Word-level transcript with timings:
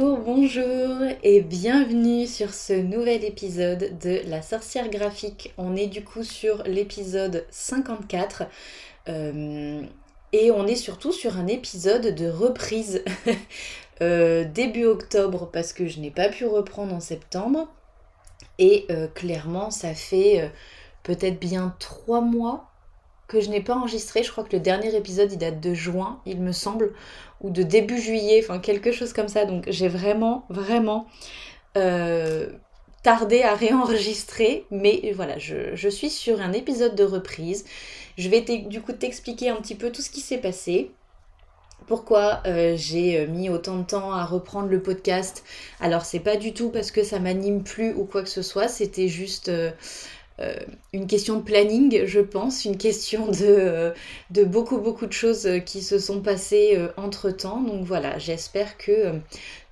Bonjour, 0.00 1.02
et 1.24 1.40
bienvenue 1.40 2.28
sur 2.28 2.54
ce 2.54 2.72
nouvel 2.72 3.24
épisode 3.24 3.98
de 3.98 4.20
La 4.28 4.42
sorcière 4.42 4.88
graphique. 4.90 5.52
On 5.58 5.74
est 5.74 5.88
du 5.88 6.04
coup 6.04 6.22
sur 6.22 6.62
l'épisode 6.62 7.44
54 7.50 8.44
euh, 9.08 9.82
et 10.32 10.52
on 10.52 10.68
est 10.68 10.76
surtout 10.76 11.10
sur 11.10 11.36
un 11.36 11.48
épisode 11.48 12.14
de 12.14 12.28
reprise 12.28 13.02
euh, 14.00 14.44
début 14.44 14.84
octobre 14.84 15.50
parce 15.52 15.72
que 15.72 15.88
je 15.88 15.98
n'ai 15.98 16.12
pas 16.12 16.28
pu 16.28 16.46
reprendre 16.46 16.94
en 16.94 17.00
septembre 17.00 17.66
et 18.60 18.86
euh, 18.90 19.08
clairement 19.08 19.72
ça 19.72 19.94
fait 19.94 20.48
peut-être 21.02 21.40
bien 21.40 21.74
trois 21.80 22.20
mois 22.20 22.67
que 23.28 23.40
je 23.40 23.50
n'ai 23.50 23.60
pas 23.60 23.76
enregistré. 23.76 24.22
Je 24.24 24.32
crois 24.32 24.42
que 24.42 24.56
le 24.56 24.60
dernier 24.60 24.94
épisode 24.96 25.30
il 25.30 25.38
date 25.38 25.60
de 25.60 25.74
juin, 25.74 26.20
il 26.26 26.40
me 26.40 26.52
semble, 26.52 26.94
ou 27.40 27.50
de 27.50 27.62
début 27.62 28.00
juillet, 28.00 28.40
enfin 28.42 28.58
quelque 28.58 28.90
chose 28.90 29.12
comme 29.12 29.28
ça. 29.28 29.44
Donc 29.44 29.64
j'ai 29.68 29.88
vraiment, 29.88 30.44
vraiment 30.48 31.06
euh, 31.76 32.48
tardé 33.02 33.42
à 33.42 33.54
réenregistrer. 33.54 34.64
Mais 34.70 35.12
voilà, 35.14 35.38
je, 35.38 35.88
suis 35.88 36.10
sur 36.10 36.40
un 36.40 36.52
épisode 36.52 36.96
de 36.96 37.04
reprise. 37.04 37.64
Je 38.16 38.28
vais 38.28 38.40
du 38.40 38.80
coup 38.80 38.92
t'expliquer 38.92 39.50
un 39.50 39.56
petit 39.56 39.76
peu 39.76 39.92
tout 39.92 40.02
ce 40.02 40.10
qui 40.10 40.20
s'est 40.20 40.38
passé. 40.38 40.90
Pourquoi 41.86 42.42
euh, 42.46 42.74
j'ai 42.76 43.20
euh, 43.20 43.26
mis 43.26 43.48
autant 43.48 43.78
de 43.78 43.84
temps 43.84 44.12
à 44.12 44.26
reprendre 44.26 44.68
le 44.68 44.82
podcast 44.82 45.42
Alors 45.80 46.04
c'est 46.04 46.20
pas 46.20 46.36
du 46.36 46.52
tout 46.52 46.68
parce 46.68 46.90
que 46.90 47.02
ça 47.02 47.18
m'anime 47.18 47.62
plus 47.62 47.94
ou 47.94 48.04
quoi 48.04 48.22
que 48.22 48.28
ce 48.28 48.42
soit, 48.42 48.68
c'était 48.68 49.08
juste 49.08 49.50
une 50.92 51.06
question 51.06 51.36
de 51.36 51.42
planning, 51.42 52.04
je 52.06 52.20
pense, 52.20 52.64
une 52.64 52.76
question 52.76 53.26
de, 53.26 53.42
euh, 53.42 53.92
beaucoup, 54.44 54.78
beaucoup 54.78 55.06
de 55.06 55.12
choses 55.12 55.46
euh, 55.46 55.58
qui 55.58 55.82
se 55.82 55.98
sont 55.98 56.20
passées 56.20 56.78
entre-temps. 56.96 57.60
Donc 57.60 57.84
voilà, 57.84 58.18
j'espère 58.18 58.76
que 58.78 59.14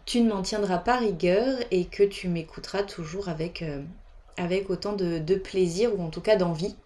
tu 0.04 0.20
ne 0.20 0.28
m'en 0.28 0.42
tiendras 0.42 0.78
pas 0.78 0.96
rigueur 0.96 1.58
et 1.70 1.84
que 1.84 2.02
tu 2.02 2.28
m'écouteras 2.28 2.82
toujours 2.82 3.28
avec, 3.28 3.64
avec 4.36 4.70
autant 4.70 4.92
de, 4.92 5.34
plaisir 5.36 5.98
ou 5.98 6.02
en 6.02 6.10
tout 6.10 6.20
cas 6.20 6.36
d'envie. 6.36 6.76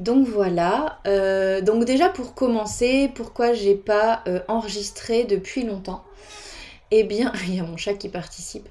Donc 0.00 0.26
voilà, 0.26 1.00
donc 1.62 1.84
déjà 1.84 2.08
pour 2.08 2.34
commencer, 2.34 3.10
pourquoi 3.14 3.52
j'ai 3.52 3.74
pas 3.74 4.24
enregistré 4.48 5.24
depuis 5.24 5.62
longtemps? 5.64 6.04
Eh 6.90 7.04
bien, 7.04 7.32
il 7.46 7.54
y 7.54 7.60
a 7.60 7.62
mon 7.62 7.76
chat 7.76 7.94
qui 7.94 8.08
participe. 8.08 8.68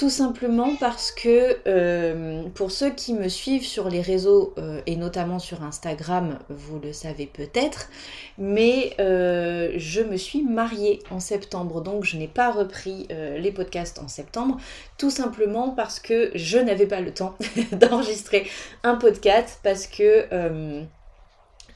Tout 0.00 0.08
simplement 0.08 0.76
parce 0.76 1.12
que 1.12 1.58
euh, 1.66 2.44
pour 2.54 2.70
ceux 2.70 2.88
qui 2.88 3.12
me 3.12 3.28
suivent 3.28 3.66
sur 3.66 3.90
les 3.90 4.00
réseaux 4.00 4.54
euh, 4.56 4.80
et 4.86 4.96
notamment 4.96 5.38
sur 5.38 5.62
Instagram, 5.62 6.38
vous 6.48 6.78
le 6.78 6.94
savez 6.94 7.26
peut-être, 7.26 7.90
mais 8.38 8.94
euh, 8.98 9.72
je 9.76 10.00
me 10.00 10.16
suis 10.16 10.42
mariée 10.42 11.00
en 11.10 11.20
septembre, 11.20 11.82
donc 11.82 12.04
je 12.04 12.16
n'ai 12.16 12.28
pas 12.28 12.50
repris 12.50 13.08
les 13.10 13.52
podcasts 13.52 13.98
en 13.98 14.08
septembre, 14.08 14.56
tout 14.96 15.10
simplement 15.10 15.68
parce 15.68 16.00
que 16.00 16.30
je 16.34 16.56
n'avais 16.56 16.86
pas 16.86 17.02
le 17.02 17.12
temps 17.12 17.36
d'enregistrer 17.72 18.46
un 18.82 18.94
podcast 18.94 19.60
parce 19.62 19.86
que 19.86 20.24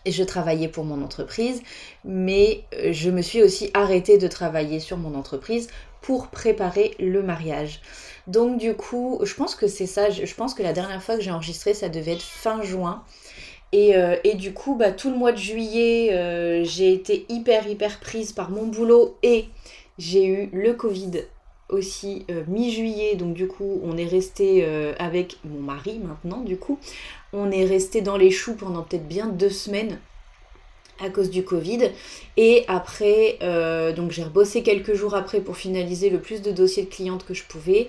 je 0.07 0.23
travaillais 0.23 0.69
pour 0.69 0.85
mon 0.85 1.03
entreprise, 1.03 1.63
mais 2.07 2.65
je 2.91 3.11
me 3.11 3.21
suis 3.21 3.43
aussi 3.43 3.71
arrêtée 3.75 4.17
de 4.17 4.29
travailler 4.29 4.81
sur 4.81 4.97
mon 4.97 5.15
entreprise 5.15 5.69
pour 6.05 6.29
préparer 6.29 6.95
le 7.01 7.23
mariage. 7.23 7.81
Donc 8.27 8.59
du 8.59 8.75
coup, 8.75 9.21
je 9.23 9.35
pense 9.35 9.55
que 9.55 9.67
c'est 9.67 9.87
ça, 9.87 10.11
je 10.11 10.35
pense 10.35 10.53
que 10.53 10.63
la 10.63 10.75
dernière 10.75 11.03
fois 11.03 11.17
que 11.17 11.23
j'ai 11.23 11.31
enregistré, 11.31 11.73
ça 11.73 11.89
devait 11.89 12.13
être 12.13 12.23
fin 12.23 12.63
juin. 12.63 13.03
Et, 13.73 13.97
euh, 13.97 14.17
du 14.35 14.53
coup, 14.53 14.75
bah, 14.75 14.93
tout 14.93 15.11
le 15.11 15.17
mois 15.17 15.33
de 15.33 15.39
juillet, 15.39 16.11
euh, 16.13 16.63
j'ai 16.63 16.93
été 16.93 17.25
hyper 17.31 17.67
hyper 17.67 18.01
prise 18.01 18.33
par 18.33 18.51
mon 18.51 18.67
boulot 18.67 19.17
et 19.23 19.47
j'ai 19.97 20.27
eu 20.27 20.51
le 20.53 20.75
Covid 20.75 21.23
aussi 21.71 22.27
euh, 22.31 22.45
mi-juillet. 22.49 23.17
Donc 23.17 23.33
du 23.33 23.49
coup, 23.49 23.81
on 23.83 23.97
est 23.97 24.07
resté 24.07 24.63
avec 24.99 25.39
mon 25.43 25.61
mari 25.61 26.01
maintenant, 26.01 26.43
du 26.43 26.59
coup. 26.59 26.79
On 27.33 27.51
est 27.51 27.65
resté 27.65 28.03
dans 28.03 28.19
les 28.19 28.31
choux 28.31 28.55
pendant 28.55 28.83
peut-être 28.83 29.09
bien 29.09 29.29
deux 29.29 29.49
semaines 29.49 29.99
à 31.01 31.11
cause 31.11 31.31
du 31.31 31.45
Covid. 31.45 31.91
Et 32.37 32.65
après, 32.69 33.39
euh, 33.43 33.93
donc 33.93 34.11
j'ai 34.11 34.23
rebossé 34.23 34.63
quelques 34.63 34.95
jours 34.95 35.15
après 35.15 35.41
pour 35.41 35.57
finaliser 35.57 36.11
le 36.11 36.21
plus 36.21 36.43
de 36.43 36.51
dossiers 36.51 36.85
de 36.85 36.91
clientes 36.91 37.25
que 37.25 37.35
je 37.35 37.45
pouvais. 37.45 37.89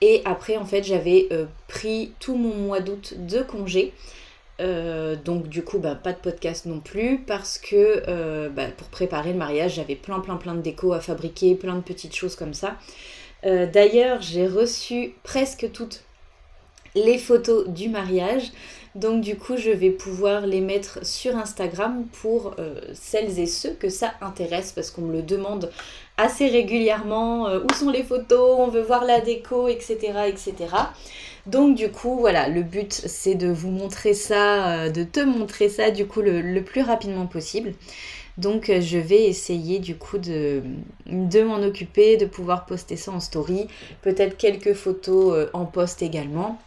Et 0.00 0.22
après, 0.24 0.56
en 0.56 0.64
fait, 0.64 0.82
j'avais 0.82 1.28
euh, 1.32 1.46
pris 1.68 2.12
tout 2.20 2.36
mon 2.36 2.54
mois 2.54 2.80
d'août 2.80 3.14
de 3.18 3.42
congé. 3.42 3.92
Euh, 4.58 5.16
donc 5.16 5.48
du 5.48 5.62
coup, 5.62 5.78
bah, 5.78 5.94
pas 5.94 6.12
de 6.12 6.18
podcast 6.18 6.64
non 6.64 6.80
plus 6.80 7.18
parce 7.18 7.58
que 7.58 8.48
bah, 8.48 8.68
pour 8.76 8.88
préparer 8.88 9.32
le 9.32 9.38
mariage, 9.38 9.74
j'avais 9.74 9.96
plein 9.96 10.20
plein 10.20 10.36
plein 10.36 10.54
de 10.54 10.62
déco 10.62 10.92
à 10.92 11.00
fabriquer, 11.00 11.54
plein 11.54 11.74
de 11.74 11.82
petites 11.82 12.14
choses 12.14 12.36
comme 12.36 12.54
ça. 12.54 12.76
D'ailleurs, 13.42 14.22
j'ai 14.22 14.48
reçu 14.48 15.14
presque 15.22 15.70
toutes 15.72 16.02
les 16.96 17.18
photos 17.18 17.68
du 17.68 17.88
mariage. 17.88 18.50
Donc 18.96 19.20
du 19.20 19.36
coup, 19.36 19.58
je 19.58 19.70
vais 19.70 19.90
pouvoir 19.90 20.46
les 20.46 20.62
mettre 20.62 21.04
sur 21.04 21.36
Instagram 21.36 22.06
pour 22.22 22.54
euh, 22.58 22.80
celles 22.94 23.38
et 23.38 23.44
ceux 23.44 23.74
que 23.74 23.90
ça 23.90 24.14
intéresse 24.22 24.72
parce 24.72 24.90
qu'on 24.90 25.02
me 25.02 25.12
le 25.12 25.22
demande 25.22 25.70
assez 26.16 26.48
régulièrement. 26.48 27.46
Euh, 27.46 27.60
où 27.60 27.74
sont 27.74 27.90
les 27.90 28.02
photos 28.02 28.56
On 28.58 28.68
veut 28.68 28.80
voir 28.80 29.04
la 29.04 29.20
déco, 29.20 29.68
etc., 29.68 29.98
etc. 30.28 30.54
Donc 31.44 31.76
du 31.76 31.90
coup, 31.90 32.16
voilà, 32.18 32.48
le 32.48 32.62
but 32.62 32.90
c'est 32.90 33.34
de 33.34 33.48
vous 33.48 33.70
montrer 33.70 34.14
ça, 34.14 34.84
euh, 34.84 34.90
de 34.90 35.04
te 35.04 35.20
montrer 35.20 35.68
ça 35.68 35.90
du 35.90 36.06
coup 36.06 36.22
le, 36.22 36.60
plus 36.60 36.80
rapidement 36.80 37.26
possible. 37.26 37.74
Donc 38.38 38.70
je 38.80 38.96
vais 38.96 39.24
essayer 39.24 39.78
du 39.78 39.96
coup 39.96 40.16
de, 40.16 40.62
de 41.06 41.42
m'en 41.42 41.62
occuper, 41.62 42.16
de 42.16 42.24
pouvoir 42.24 42.64
poster 42.64 42.96
ça 42.96 43.12
en 43.12 43.20
story, 43.20 43.66
peut-être 44.00 44.38
quelques 44.38 44.72
photos 44.74 45.48
en 45.52 45.66
post 45.66 46.02
également. 46.02 46.58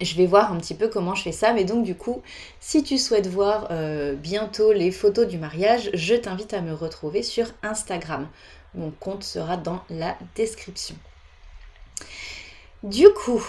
Je 0.00 0.14
vais 0.16 0.26
voir 0.26 0.52
un 0.52 0.58
petit 0.58 0.74
peu 0.74 0.88
comment 0.88 1.14
je 1.14 1.22
fais 1.22 1.32
ça, 1.32 1.52
mais 1.52 1.64
donc 1.64 1.84
du 1.84 1.94
coup, 1.94 2.22
si 2.60 2.82
tu 2.82 2.98
souhaites 2.98 3.26
voir 3.26 3.68
euh, 3.70 4.14
bientôt 4.14 4.72
les 4.72 4.90
photos 4.90 5.26
du 5.26 5.38
mariage, 5.38 5.90
je 5.94 6.14
t'invite 6.14 6.52
à 6.52 6.60
me 6.60 6.74
retrouver 6.74 7.22
sur 7.22 7.46
Instagram. 7.62 8.28
Mon 8.74 8.90
compte 8.90 9.22
sera 9.22 9.56
dans 9.56 9.82
la 9.90 10.16
description. 10.34 10.96
Du 12.82 13.08
coup, 13.10 13.42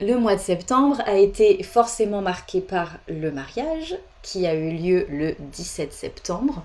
le 0.00 0.16
mois 0.16 0.34
de 0.34 0.40
septembre 0.40 1.00
a 1.06 1.16
été 1.16 1.62
forcément 1.62 2.22
marqué 2.22 2.60
par 2.60 2.98
le 3.06 3.30
mariage 3.30 3.96
qui 4.22 4.46
a 4.46 4.54
eu 4.54 4.70
lieu 4.70 5.06
le 5.08 5.36
17 5.38 5.92
septembre 5.92 6.64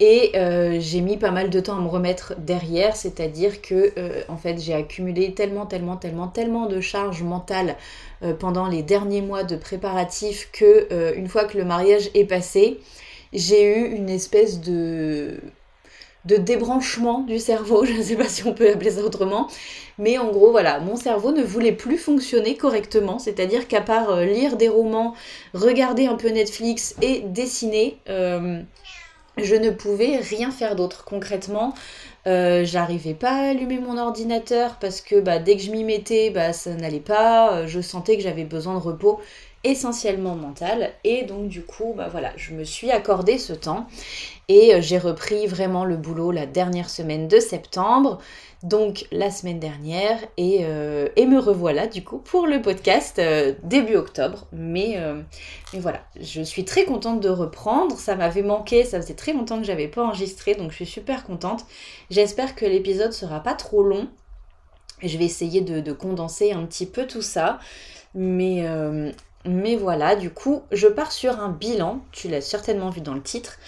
et 0.00 0.32
euh, 0.34 0.78
j'ai 0.80 1.02
mis 1.02 1.18
pas 1.18 1.30
mal 1.30 1.50
de 1.50 1.60
temps 1.60 1.76
à 1.76 1.80
me 1.80 1.86
remettre 1.86 2.34
derrière, 2.38 2.96
c'est-à-dire 2.96 3.60
que 3.60 3.92
euh, 3.98 4.22
en 4.28 4.38
fait 4.38 4.58
j'ai 4.58 4.72
accumulé 4.72 5.34
tellement, 5.34 5.66
tellement, 5.66 5.98
tellement, 5.98 6.26
tellement 6.26 6.66
de 6.66 6.80
charges 6.80 7.22
mentales 7.22 7.76
euh, 8.22 8.32
pendant 8.32 8.66
les 8.66 8.82
derniers 8.82 9.20
mois 9.20 9.44
de 9.44 9.56
préparatifs 9.56 10.48
que 10.52 11.14
une 11.14 11.28
fois 11.28 11.44
que 11.44 11.58
le 11.58 11.64
mariage 11.64 12.10
est 12.14 12.24
passé, 12.24 12.80
j'ai 13.34 13.62
eu 13.62 13.94
une 13.94 14.08
espèce 14.08 14.60
de 14.60 15.38
de 16.26 16.36
débranchement 16.36 17.20
du 17.20 17.38
cerveau, 17.38 17.84
je 17.86 17.92
ne 17.92 18.02
sais 18.02 18.16
pas 18.16 18.28
si 18.28 18.46
on 18.46 18.52
peut 18.54 18.70
appeler 18.70 18.90
ça 18.92 19.02
autrement, 19.02 19.48
mais 19.98 20.18
en 20.18 20.30
gros 20.30 20.50
voilà, 20.50 20.80
mon 20.80 20.96
cerveau 20.96 21.32
ne 21.32 21.42
voulait 21.42 21.72
plus 21.72 21.98
fonctionner 21.98 22.56
correctement, 22.56 23.18
c'est-à-dire 23.18 23.68
qu'à 23.68 23.80
part 23.80 24.20
lire 24.20 24.56
des 24.56 24.68
romans, 24.68 25.14
regarder 25.54 26.06
un 26.06 26.16
peu 26.16 26.28
Netflix 26.28 26.94
et 27.02 27.20
dessiner, 27.20 27.98
je 29.44 29.54
ne 29.54 29.70
pouvais 29.70 30.16
rien 30.16 30.50
faire 30.50 30.76
d'autre. 30.76 31.04
Concrètement, 31.04 31.74
euh, 32.26 32.64
j'arrivais 32.64 33.14
pas 33.14 33.32
à 33.32 33.50
allumer 33.50 33.78
mon 33.78 33.98
ordinateur 33.98 34.76
parce 34.80 35.00
que 35.00 35.20
bah, 35.20 35.38
dès 35.38 35.56
que 35.56 35.62
je 35.62 35.70
m'y 35.70 35.84
mettais, 35.84 36.30
bah, 36.30 36.52
ça 36.52 36.74
n'allait 36.74 37.00
pas. 37.00 37.54
Euh, 37.54 37.66
je 37.66 37.80
sentais 37.80 38.16
que 38.16 38.22
j'avais 38.22 38.44
besoin 38.44 38.74
de 38.74 38.80
repos 38.80 39.20
essentiellement 39.64 40.34
mental. 40.34 40.92
Et 41.04 41.24
donc 41.24 41.48
du 41.48 41.62
coup, 41.62 41.92
bah 41.96 42.08
voilà, 42.10 42.32
je 42.36 42.54
me 42.54 42.64
suis 42.64 42.90
accordé 42.90 43.38
ce 43.38 43.52
temps 43.52 43.86
et 44.48 44.74
euh, 44.74 44.80
j'ai 44.80 44.98
repris 44.98 45.46
vraiment 45.46 45.84
le 45.84 45.96
boulot 45.96 46.30
la 46.30 46.46
dernière 46.46 46.90
semaine 46.90 47.28
de 47.28 47.38
septembre 47.38 48.18
donc 48.62 49.06
la 49.10 49.30
semaine 49.30 49.58
dernière 49.58 50.18
et, 50.36 50.60
euh, 50.62 51.08
me 51.16 51.38
revoilà 51.38 51.86
du 51.86 52.02
coup 52.02 52.18
pour 52.18 52.46
le 52.46 52.60
podcast 52.60 53.18
euh, 53.18 53.54
début 53.62 53.94
octobre. 53.94 54.46
Mais, 54.52 54.98
mais, 55.72 55.78
voilà, 55.78 56.00
je 56.20 56.42
suis 56.42 56.64
très 56.64 56.84
contente 56.84 57.20
de 57.20 57.28
reprendre. 57.28 57.96
Ça 57.96 58.16
m'avait 58.16 58.42
manqué, 58.42 58.84
ça 58.84 59.00
faisait 59.00 59.14
très 59.14 59.32
longtemps 59.32 59.58
que 59.58 59.64
j'avais 59.64 59.86
pas 59.86 60.02
enregistré, 60.04 60.56
donc 60.56 60.72
je 60.72 60.76
suis 60.76 60.86
super 60.86 61.24
contente. 61.24 61.64
J'espère 62.10 62.54
que 62.54 62.66
l'épisode 62.66 63.12
sera 63.12 63.40
pas 63.40 63.54
trop 63.54 63.82
long. 63.82 64.08
Je 65.02 65.16
vais 65.16 65.24
essayer 65.24 65.60
de, 65.60 65.92
condenser 65.92 66.52
un 66.52 66.66
petit 66.66 66.86
peu 66.86 67.06
tout 67.06 67.22
ça. 67.22 67.60
Mais, 68.14 68.66
mais 69.46 69.76
voilà, 69.76 70.16
du 70.16 70.30
coup, 70.30 70.62
je 70.72 70.86
pars 70.86 71.12
sur 71.12 71.40
un 71.40 71.48
bilan. 71.48 72.00
Tu 72.12 72.28
l'as 72.28 72.40
certainement 72.40 72.90
vu 72.90 73.00
dans 73.00 73.14
le 73.14 73.22
titre. 73.22 73.58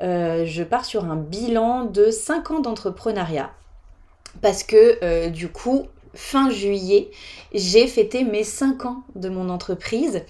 je 0.00 0.62
pars 0.62 0.84
sur 0.84 1.04
un 1.04 1.16
bilan 1.16 1.84
de 1.84 2.10
5 2.10 2.50
ans 2.50 2.60
d'entrepreneuriat 2.60 3.50
parce 4.40 4.62
que 4.62 4.98
euh, 5.02 5.28
du 5.28 5.48
coup, 5.48 5.86
fin 6.14 6.50
juillet, 6.50 7.10
j'ai 7.52 7.86
fêté 7.86 8.24
mes 8.24 8.44
5 8.44 8.86
ans 8.86 9.02
de 9.14 9.28
mon 9.28 9.48
entreprise. 9.48 10.22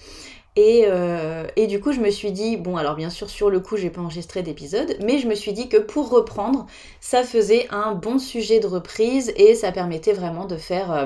Euh, 0.59 1.45
et, 1.55 1.67
du 1.67 1.79
coup, 1.79 1.91
je 1.91 1.99
me 1.99 2.09
suis 2.09 2.31
dit, 2.31 2.57
bon, 2.57 2.77
alors 2.77 2.95
bien 2.95 3.11
sûr, 3.11 3.29
sur 3.29 3.51
le 3.51 3.59
coup, 3.59 3.77
j'ai 3.77 3.91
pas 3.91 4.01
enregistré 4.01 4.41
d'épisode, 4.41 4.97
mais 5.03 5.19
je 5.19 5.27
me 5.27 5.35
suis 5.35 5.53
dit 5.53 5.69
que 5.69 5.77
pour 5.77 6.09
reprendre, 6.09 6.65
ça 6.99 7.21
faisait 7.21 7.67
un 7.69 7.93
bon 7.93 8.17
sujet 8.17 8.59
de 8.59 8.65
reprise 8.65 9.31
et 9.35 9.53
ça 9.53 9.71
permettait 9.71 10.13
vraiment 10.13 10.45
de 10.45 10.57
faire, 10.57 10.91
euh, 10.91 11.05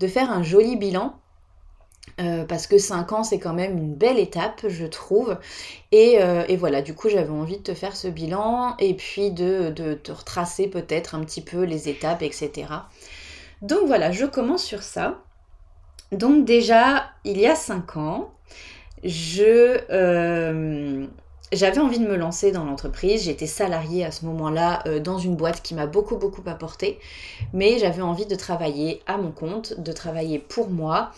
de 0.00 0.06
faire 0.06 0.30
un 0.30 0.42
joli 0.42 0.76
bilan. 0.76 1.14
Euh, 2.20 2.44
parce 2.44 2.66
que 2.66 2.78
5 2.78 3.12
ans, 3.12 3.22
c'est 3.22 3.38
quand 3.38 3.54
même 3.54 3.78
une 3.78 3.94
belle 3.94 4.18
étape, 4.18 4.66
je 4.68 4.86
trouve. 4.86 5.38
Et, 5.92 6.18
voilà, 6.56 6.82
du 6.82 6.94
coup, 6.94 7.08
j'avais 7.08 7.30
envie 7.30 7.58
de 7.58 7.62
te 7.62 7.74
faire 7.74 7.94
ce 7.96 8.08
bilan 8.08 8.76
et 8.78 8.94
puis 8.94 9.30
de, 9.30 9.70
de 9.70 9.94
te 9.94 10.12
retracer 10.12 10.68
peut-être 10.68 11.14
un 11.14 11.20
petit 11.24 11.42
peu 11.42 11.62
les 11.62 11.88
étapes, 11.88 12.22
etc. 12.22 12.66
Donc 13.62 13.86
voilà, 13.86 14.10
je 14.12 14.24
commence 14.26 14.64
sur 14.64 14.82
ça. 14.82 15.22
Donc 16.12 16.44
déjà, 16.44 17.10
il 17.24 17.38
y 17.38 17.46
a 17.46 17.54
5 17.54 17.96
ans, 17.96 18.32
je 19.04 19.80
euh, 19.90 21.06
j'avais 21.52 21.78
envie 21.78 21.98
de 21.98 22.06
me 22.06 22.16
lancer 22.16 22.52
dans 22.52 22.64
l'entreprise. 22.64 23.24
J'étais 23.24 23.46
salariée 23.46 24.04
à 24.04 24.10
ce 24.10 24.24
moment-là 24.26 24.82
euh, 24.86 25.00
dans 25.00 25.18
une 25.18 25.36
boîte 25.36 25.62
qui 25.62 25.74
m'a 25.74 25.86
beaucoup 25.86 26.16
beaucoup 26.16 26.42
apporté, 26.46 26.98
mais 27.52 27.78
j'avais 27.78 28.02
envie 28.02 28.26
de 28.26 28.34
travailler 28.34 29.02
à 29.06 29.16
mon 29.16 29.30
compte, 29.30 29.78
de 29.80 29.92
travailler 29.92 30.38
pour 30.38 30.70
moi 30.70 31.10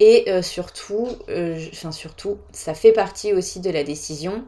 et 0.00 0.24
euh, 0.28 0.42
surtout, 0.42 1.08
enfin 1.72 1.92
surtout, 1.92 2.38
ça 2.52 2.74
fait 2.74 2.92
partie 2.92 3.32
aussi 3.32 3.60
de 3.60 3.70
la 3.70 3.84
décision. 3.84 4.44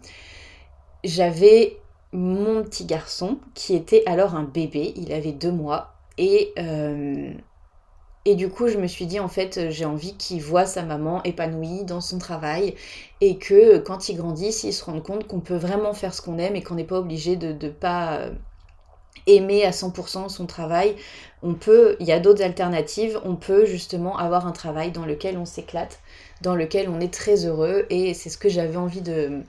J'avais 1.04 1.76
mon 2.12 2.62
petit 2.62 2.84
garçon 2.84 3.38
qui 3.54 3.74
était 3.74 4.02
alors 4.06 4.34
un 4.34 4.44
bébé, 4.44 4.92
il 4.96 5.12
avait 5.12 5.32
deux 5.32 5.52
mois 5.52 5.94
et 6.16 6.52
et 8.28 8.34
du 8.34 8.50
coup, 8.50 8.68
je 8.68 8.76
me 8.76 8.86
suis 8.86 9.06
dit, 9.06 9.20
en 9.20 9.28
fait, 9.28 9.70
j'ai 9.70 9.86
envie 9.86 10.14
qu'il 10.14 10.42
voit 10.42 10.66
sa 10.66 10.82
maman 10.82 11.22
épanouie 11.22 11.84
dans 11.84 12.02
son 12.02 12.18
travail 12.18 12.74
et 13.22 13.38
que 13.38 13.78
quand 13.78 14.10
il 14.10 14.18
grandisse, 14.18 14.64
il 14.64 14.74
se 14.74 14.84
rende 14.84 15.02
compte 15.02 15.26
qu'on 15.26 15.40
peut 15.40 15.56
vraiment 15.56 15.94
faire 15.94 16.12
ce 16.12 16.20
qu'on 16.20 16.36
aime 16.36 16.54
et 16.54 16.62
qu'on 16.62 16.74
n'est 16.74 16.84
pas 16.84 16.98
obligé 16.98 17.36
de 17.36 17.54
ne 17.54 17.72
pas 17.72 18.18
euh, 18.18 18.30
aimer 19.26 19.64
à 19.64 19.70
100% 19.70 20.28
son 20.28 20.44
travail. 20.44 20.94
On 21.42 21.54
peut, 21.54 21.96
il 22.00 22.06
y 22.06 22.12
a 22.12 22.20
d'autres 22.20 22.42
alternatives, 22.42 23.18
on 23.24 23.34
peut 23.34 23.64
justement 23.64 24.18
avoir 24.18 24.46
un 24.46 24.52
travail 24.52 24.90
dans 24.90 25.06
lequel 25.06 25.38
on 25.38 25.46
s'éclate, 25.46 25.98
dans 26.42 26.54
lequel 26.54 26.90
on 26.90 27.00
est 27.00 27.10
très 27.10 27.46
heureux 27.46 27.86
et 27.88 28.12
c'est 28.12 28.28
ce 28.28 28.36
que 28.36 28.50
j'avais 28.50 28.76
envie 28.76 29.00
de, 29.00 29.40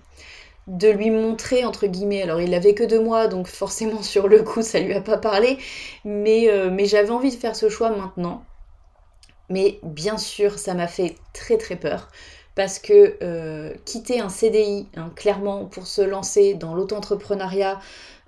lui 0.68 1.12
montrer 1.12 1.66
entre 1.66 1.86
guillemets. 1.86 2.22
Alors 2.22 2.40
il 2.40 2.54
avait 2.54 2.76
que 2.76 2.86
deux 2.86 3.02
mois, 3.02 3.28
donc 3.28 3.48
forcément 3.48 4.04
sur 4.04 4.30
le 4.30 4.42
coup 4.42 4.62
ça 4.62 4.80
lui 4.80 4.94
a 4.94 5.02
pas 5.02 5.18
parlé, 5.18 5.58
mais, 6.06 6.50
euh, 6.50 6.70
mais 6.72 6.86
j'avais 6.86 7.10
envie 7.10 7.32
de 7.32 7.36
faire 7.36 7.58
ce 7.58 7.68
choix 7.68 7.90
maintenant. 7.90 8.46
Mais 9.50 9.80
bien 9.84 10.18
sûr, 10.18 10.60
ça 10.60 10.74
m'a 10.74 10.88
fait 10.88 11.16
très 11.34 11.58
très 11.58 11.76
peur 11.76 12.10
parce 12.60 12.78
que 12.78 13.16
euh, 13.24 13.74
quitter 13.86 14.20
un 14.20 14.28
CDI, 14.28 14.88
hein, 14.98 15.12
clairement, 15.16 15.64
pour 15.64 15.88
se 15.88 16.02
lancer 16.02 16.56
dans 16.56 16.76
l'auto-entrepreneuriat, 16.76 17.80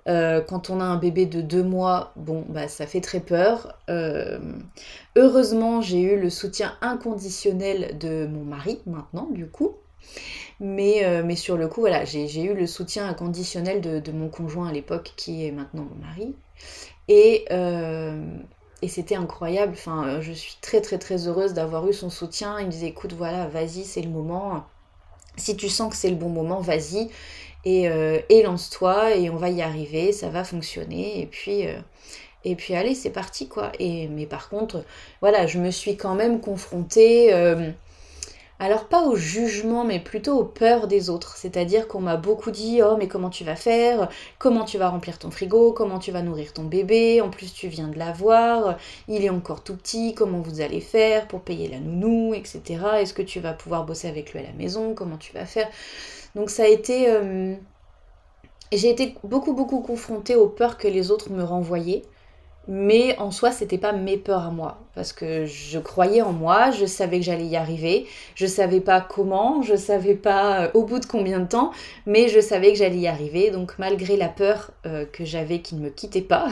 euh, 0.08 0.40
quand 0.40 0.70
on 0.70 0.80
a 0.80 0.84
un 0.84 0.96
bébé 0.96 1.26
de 1.26 1.42
deux 1.42 1.62
mois, 1.62 2.14
bon, 2.16 2.44
bah 2.48 2.66
ça 2.66 2.86
fait 2.86 3.02
très 3.02 3.20
peur. 3.20 3.78
Euh, 3.90 4.38
heureusement, 5.16 5.82
j'ai 5.82 6.00
eu 6.00 6.18
le 6.18 6.30
soutien 6.30 6.78
inconditionnel 6.80 7.98
de 7.98 8.26
mon 8.26 8.42
mari 8.42 8.80
maintenant, 8.86 9.28
du 9.30 9.46
coup. 9.48 9.76
Mais, 10.60 11.22
mais 11.22 11.36
sur 11.36 11.58
le 11.58 11.68
coup, 11.68 11.80
voilà, 11.80 12.06
j'ai 12.06 12.42
eu 12.42 12.54
le 12.54 12.66
soutien 12.66 13.06
inconditionnel 13.06 13.82
de, 13.82 13.98
de 13.98 14.12
mon 14.12 14.28
conjoint 14.30 14.68
à 14.68 14.72
l'époque, 14.72 15.12
qui 15.16 15.44
est 15.44 15.52
maintenant 15.52 15.86
mon 15.90 16.06
mari. 16.06 16.34
Et, 17.08 17.44
et 18.82 18.88
c'était 18.88 19.14
incroyable. 19.14 19.72
Enfin, 19.74 20.06
euh, 20.06 20.20
je 20.20 20.32
suis 20.32 20.56
très 20.60 20.80
très 20.80 20.98
très 20.98 21.28
heureuse 21.28 21.54
d'avoir 21.54 21.88
eu 21.88 21.92
son 21.92 22.10
soutien. 22.10 22.58
Il 22.60 22.66
me 22.66 22.70
disait 22.70 22.88
écoute, 22.88 23.12
voilà, 23.14 23.46
vas-y, 23.46 23.84
c'est 23.84 24.02
le 24.02 24.10
moment. 24.10 24.64
Si 25.36 25.56
tu 25.56 25.68
sens 25.68 25.90
que 25.90 25.96
c'est 25.96 26.10
le 26.10 26.16
bon 26.16 26.28
moment, 26.28 26.60
vas-y 26.60 27.08
et, 27.64 27.88
euh, 27.88 28.20
lance-toi 28.44 29.14
et 29.16 29.30
on 29.30 29.36
va 29.36 29.50
y 29.50 29.62
arriver, 29.62 30.12
ça 30.12 30.28
va 30.28 30.44
fonctionner. 30.44 31.20
Et 31.22 31.26
puis, 31.26 31.66
euh, 31.66 31.78
et 32.44 32.56
puis 32.56 32.74
allez, 32.74 32.94
c'est 32.94 33.10
parti 33.10 33.48
quoi. 33.48 33.72
Et 33.78 34.08
mais 34.08 34.26
par 34.26 34.48
contre, 34.50 34.84
voilà, 35.20 35.46
je 35.46 35.58
me 35.58 35.70
suis 35.70 35.96
quand 35.96 36.14
même 36.14 36.40
confrontée 36.40 37.32
alors 38.62 38.84
pas 38.84 39.02
au 39.08 39.16
jugement, 39.16 39.82
mais 39.82 39.98
plutôt 39.98 40.38
aux 40.38 40.44
peurs 40.44 40.86
des 40.86 41.10
autres. 41.10 41.36
C'est-à-dire 41.36 41.88
qu'on 41.88 42.00
m'a 42.00 42.16
beaucoup 42.16 42.52
dit 42.52 42.80
Oh 42.80 42.96
mais 42.96 43.08
comment 43.08 43.28
tu 43.28 43.42
vas 43.42 43.56
faire? 43.56 44.08
Comment 44.38 44.64
tu 44.64 44.78
vas 44.78 44.88
remplir 44.88 45.18
ton 45.18 45.32
frigo? 45.32 45.72
Comment 45.72 45.98
tu 45.98 46.12
vas 46.12 46.22
nourrir 46.22 46.52
ton 46.52 46.62
bébé? 46.62 47.20
En 47.20 47.28
plus 47.28 47.52
tu 47.52 47.66
viens 47.66 47.88
de 47.88 47.98
l'avoir, 47.98 48.78
il 49.08 49.24
est 49.24 49.30
encore 49.30 49.64
tout 49.64 49.76
petit, 49.76 50.14
comment 50.14 50.38
vous 50.38 50.60
allez 50.60 50.80
faire 50.80 51.26
pour 51.26 51.40
payer 51.40 51.66
la 51.66 51.80
nounou, 51.80 52.34
etc. 52.34 52.62
Est-ce 53.00 53.14
que 53.14 53.22
tu 53.22 53.40
vas 53.40 53.52
pouvoir 53.52 53.84
bosser 53.84 54.06
avec 54.06 54.32
lui 54.32 54.38
à 54.38 54.44
la 54.44 54.52
maison? 54.52 54.94
Comment 54.94 55.16
tu 55.16 55.32
vas 55.32 55.44
faire? 55.44 55.68
Donc 56.36 56.48
ça 56.48 56.62
a 56.62 56.68
été... 56.68 57.08
Euh, 57.08 57.56
j'ai 58.70 58.90
été 58.90 59.16
beaucoup 59.24 59.54
beaucoup 59.54 59.80
confrontée 59.80 60.36
aux 60.36 60.48
peurs 60.48 60.78
que 60.78 60.86
les 60.86 61.10
autres 61.10 61.32
me 61.32 61.42
renvoyaient. 61.42 62.02
Mais 62.68 63.18
en 63.18 63.32
soi, 63.32 63.50
c'était 63.50 63.78
pas 63.78 63.92
mes 63.92 64.16
peurs 64.16 64.46
à 64.46 64.50
moi. 64.50 64.78
Parce 64.94 65.12
que 65.12 65.46
je 65.46 65.78
croyais 65.80 66.22
en 66.22 66.32
moi, 66.32 66.70
je 66.70 66.86
savais 66.86 67.18
que 67.18 67.24
j'allais 67.24 67.46
y 67.46 67.56
arriver. 67.56 68.06
Je 68.36 68.46
savais 68.46 68.80
pas 68.80 69.00
comment, 69.00 69.62
je 69.62 69.74
savais 69.74 70.14
pas 70.14 70.62
euh, 70.62 70.70
au 70.74 70.84
bout 70.84 71.00
de 71.00 71.06
combien 71.06 71.40
de 71.40 71.48
temps, 71.48 71.72
mais 72.06 72.28
je 72.28 72.40
savais 72.40 72.72
que 72.72 72.78
j'allais 72.78 72.98
y 72.98 73.08
arriver. 73.08 73.50
Donc, 73.50 73.78
malgré 73.78 74.16
la 74.16 74.28
peur 74.28 74.70
euh, 74.86 75.04
que 75.06 75.24
j'avais 75.24 75.60
qui 75.60 75.74
ne 75.74 75.80
me 75.80 75.90
quittait 75.90 76.22
pas, 76.22 76.48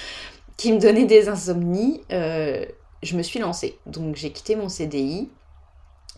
qui 0.56 0.72
me 0.72 0.78
donnait 0.78 1.06
des 1.06 1.28
insomnies, 1.28 2.02
euh, 2.12 2.64
je 3.02 3.16
me 3.16 3.22
suis 3.22 3.40
lancée. 3.40 3.78
Donc, 3.86 4.14
j'ai 4.14 4.30
quitté 4.30 4.54
mon 4.54 4.68
CDI. 4.68 5.28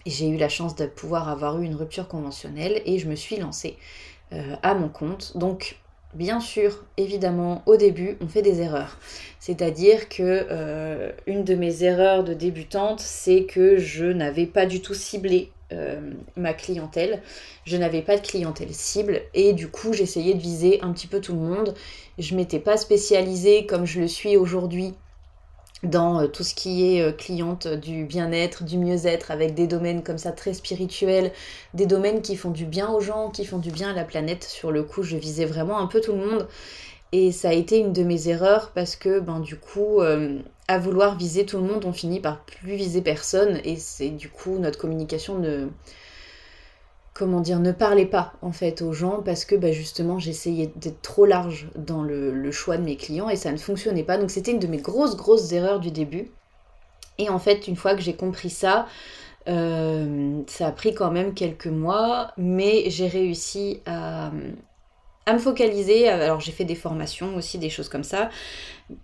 J'ai 0.07 0.29
eu 0.29 0.37
la 0.37 0.49
chance 0.49 0.75
de 0.77 0.87
pouvoir 0.87 1.29
avoir 1.29 1.61
eu 1.61 1.65
une 1.65 1.77
rupture 1.77 2.09
conventionnelle 2.09 2.83
et 2.87 2.99
je 2.99 3.09
me 3.09 3.15
suis 3.17 3.37
lancée 3.37 3.77
à 4.63 4.75
mon 4.75 4.89
compte. 4.89 5.37
Donc, 5.37 5.80
Bien 6.15 6.41
sûr, 6.41 6.85
évidemment, 6.97 7.63
au 7.67 7.77
début, 7.77 8.17
on 8.21 8.27
fait 8.27 8.43
des 8.43 8.61
erreurs. 8.61 8.99
C'est-à-dire 9.39 10.09
que 10.09 10.47
euh, 10.51 11.13
une 11.29 11.45
de 11.45 11.55
mes 11.55 11.85
erreurs 11.85 12.25
de 12.25 12.35
débutante, 12.35 12.99
c'est 12.99 13.45
que 13.45 13.79
je 13.79 14.07
n'avais 14.07 14.47
pas 14.47 14.67
du 14.67 14.83
tout 14.83 14.95
ciblé 14.95 15.53
euh, 15.73 16.01
ma 16.37 16.53
clientèle. 16.53 17.23
Je 17.65 17.77
n'avais 17.77 18.03
pas 18.03 18.17
de 18.17 18.27
clientèle 18.27 18.75
cible 18.75 19.21
et 19.35 19.53
du 19.53 19.69
coup, 19.69 19.93
j'essayais 19.93 20.35
de 20.35 20.41
viser 20.41 20.81
un 20.83 20.93
petit 20.93 21.07
peu 21.07 21.21
tout 21.21 21.33
le 21.33 21.39
monde. 21.39 21.75
Je 22.19 22.35
m'étais 22.35 22.59
pas 22.59 22.77
spécialisée 22.77 23.67
comme 23.67 23.87
je 23.87 24.01
le 24.01 24.09
suis 24.09 24.37
aujourd'hui 24.37 24.95
dans 25.83 26.21
euh, 26.21 26.27
tout 26.27 26.45
ce 26.45 26.55
qui 26.55 26.95
est 26.95 27.03
euh, 27.03 27.13
cliente 27.13 27.67
du 27.67 28.05
bien-être, 28.05 28.65
du 28.65 28.79
mieux-être, 28.79 29.31
avec 29.31 29.55
des 29.55 29.67
domaines 29.67 30.03
comme 30.03 30.19
ça 30.19 30.33
très 30.33 30.55
spirituels, 30.55 31.33
des 31.75 31.87
domaines 31.87 32.23
qui 32.23 32.37
font 32.37 32.51
du 32.51 32.67
bien 32.67 32.91
aux 32.91 33.01
gens, 33.01 33.31
qui 33.31 33.45
font 33.45 33.59
du 33.59 33.71
bien 33.71 33.91
à 33.91 33.95
la 33.95 34.05
planète. 34.05 34.45
Sur 34.45 34.73
le 34.73 34.83
coup, 34.83 35.03
je 35.03 35.17
visais 35.17 35.47
vraiment 35.47 35.79
un 35.79 35.87
peu 35.87 36.01
tout 36.01 36.13
le 36.13 36.19
monde. 36.19 36.49
Et 37.13 37.33
ça 37.33 37.49
a 37.49 37.53
été 37.53 37.79
une 37.79 37.93
de 37.93 38.05
mes 38.05 38.29
erreurs 38.29 38.71
parce 38.73 38.95
que 38.95 39.19
ben 39.19 39.41
du 39.41 39.57
coup, 39.57 40.01
euh, 40.01 40.39
à 40.69 40.79
vouloir 40.79 41.17
viser 41.17 41.45
tout 41.45 41.57
le 41.57 41.65
monde, 41.65 41.85
on 41.85 41.93
finit 41.93 42.21
par 42.21 42.45
plus 42.45 42.77
viser 42.77 43.03
personne. 43.03 43.61
Et 43.65 43.77
c'est 43.77 44.11
du 44.11 44.29
coup 44.29 44.59
notre 44.59 44.79
communication 44.79 45.39
ne, 45.39 45.69
comment 47.21 47.43
dire, 47.43 47.61
ne 47.61 47.71
parlez 47.71 48.07
pas 48.07 48.33
en 48.41 48.51
fait 48.51 48.81
aux 48.81 48.95
gens 48.95 49.21
parce 49.23 49.45
que 49.45 49.55
bah, 49.55 49.73
justement 49.73 50.19
j'essayais 50.19 50.73
d'être 50.77 51.03
trop 51.03 51.27
large 51.27 51.69
dans 51.77 52.03
le, 52.03 52.51
choix 52.51 52.79
de 52.79 52.83
mes 52.83 52.97
clients 52.97 53.29
et 53.29 53.37
ça 53.37 53.53
ne 53.53 53.59
fonctionnait 53.59 54.05
pas. 54.05 54.17
Donc 54.17 54.31
c'était 54.31 54.53
une 54.53 54.59
de 54.59 54.67
mes 54.67 54.79
grosses 54.79 55.17
grosses 55.17 55.53
erreurs 55.53 55.81
du 55.81 55.91
début. 55.91 56.31
Et 57.19 57.29
en 57.29 57.39
fait 57.39 57.69
une 57.69 57.77
fois 57.77 57.95
que 57.95 58.01
j'ai 58.01 58.15
compris 58.15 58.49
ça, 58.49 58.87
euh, 59.49 60.41
ça 60.47 60.69
a 60.69 60.73
pris 60.73 60.95
quand 60.95 61.11
même 61.11 61.35
quelques 61.35 61.67
mois, 61.67 62.33
mais 62.39 62.85
j'ai 62.87 63.07
réussi 63.07 63.83
à, 63.85 64.31
me 65.31 65.39
focaliser. 65.39 66.09
Alors 66.09 66.41
j'ai 66.41 66.53
fait 66.53 66.65
des 66.65 66.75
formations 66.75 67.37
aussi, 67.37 67.59
des 67.59 67.69
choses 67.69 67.91
comme 67.91 68.03
ça, 68.03 68.31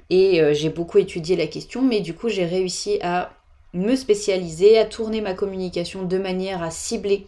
et 0.09 0.41
euh, 0.41 0.55
j'ai 0.55 0.71
beaucoup 0.71 0.97
étudié 0.97 1.37
la 1.37 1.49
question, 1.49 1.83
mais 1.83 2.01
du 2.01 2.15
coup 2.15 2.31
j'ai 2.31 2.47
réussi 2.47 2.99
à 3.03 3.31
me 3.75 3.95
spécialiser, 3.95 4.79
à 4.79 4.87
tourner 4.87 5.21
ma 5.21 5.35
communication 5.35 6.05
de 6.05 6.17
manière 6.17 6.63
à 6.63 6.71
cibler 6.71 7.27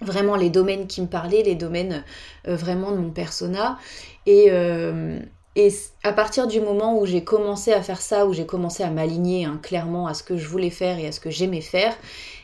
vraiment 0.00 0.36
les 0.36 0.50
domaines 0.50 0.86
qui 0.86 1.00
me 1.00 1.06
parlaient, 1.06 1.42
les 1.42 1.54
domaines 1.54 2.04
euh, 2.46 2.56
vraiment 2.56 2.92
de 2.92 2.98
mon 2.98 3.10
persona. 3.10 3.78
Et, 4.26 4.46
euh, 4.50 5.18
et, 5.56 5.72
à 6.04 6.12
partir 6.12 6.46
du 6.46 6.60
moment 6.60 6.98
où 6.98 7.06
j'ai 7.06 7.24
commencé 7.24 7.72
à 7.72 7.82
faire 7.82 8.00
ça, 8.00 8.26
où 8.26 8.32
j'ai 8.32 8.46
commencé 8.46 8.82
à 8.82 8.90
m'aligner 8.90 9.44
hein, 9.44 9.58
clairement 9.62 10.06
à 10.06 10.14
ce 10.14 10.22
que 10.22 10.36
je 10.36 10.46
voulais 10.46 10.70
faire 10.70 10.98
et 10.98 11.06
à 11.06 11.12
ce 11.12 11.20
que 11.20 11.30
j'aimais 11.30 11.60
faire, 11.60 11.92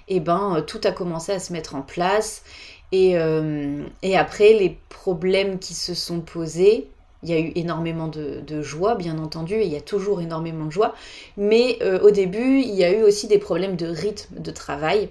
et 0.09 0.17
eh 0.17 0.21
ben 0.21 0.57
euh, 0.57 0.61
tout 0.61 0.81
a 0.85 0.93
commencé 0.93 1.33
à 1.33 1.39
se 1.39 1.53
mettre 1.53 1.75
en 1.75 1.83
place. 1.83 2.43
Et, 2.93 3.17
et, 4.03 4.17
après, 4.17 4.53
les 4.53 4.79
problèmes 4.89 5.59
qui 5.59 5.75
se 5.75 5.95
sont 5.95 6.21
posés, 6.21 6.87
il 7.25 7.29
y 7.29 7.33
a 7.33 7.41
eu 7.41 7.51
énormément 7.57 8.07
de, 8.07 8.41
de, 8.47 8.63
joie, 8.63 8.95
bien 8.95 9.19
entendu, 9.19 9.55
et 9.55 9.65
il 9.65 9.73
y 9.73 9.77
a 9.77 9.81
toujours 9.81 10.21
énormément 10.21 10.67
de 10.67 10.71
joie. 10.71 10.95
Mais 11.37 11.81
au 12.03 12.13
début, 12.13 12.61
il 12.61 12.73
y 12.73 12.85
a 12.85 12.93
eu 12.97 13.03
aussi 13.03 13.27
des 13.27 13.39
problèmes 13.39 13.75
de 13.75 13.89
rythme 13.89 14.39
de 14.39 14.51
travail 14.53 15.09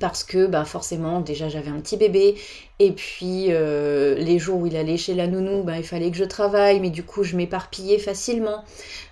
parce 0.00 0.24
que 0.24 0.46
bah 0.46 0.64
forcément 0.64 1.20
déjà 1.20 1.48
j'avais 1.48 1.70
un 1.70 1.80
petit 1.80 1.96
bébé. 1.96 2.36
Et 2.78 2.92
puis 2.92 3.46
euh, 3.48 4.14
les 4.16 4.38
jours 4.38 4.60
où 4.60 4.66
il 4.66 4.76
allait 4.76 4.96
chez 4.96 5.14
la 5.14 5.26
nounou 5.26 5.62
bah, 5.64 5.78
il 5.78 5.84
fallait 5.84 6.10
que 6.10 6.16
je 6.16 6.24
travaille. 6.24 6.80
Mais 6.80 6.90
du 6.90 7.02
coup 7.02 7.24
je 7.24 7.36
m'éparpillais 7.36 7.98
facilement 7.98 8.64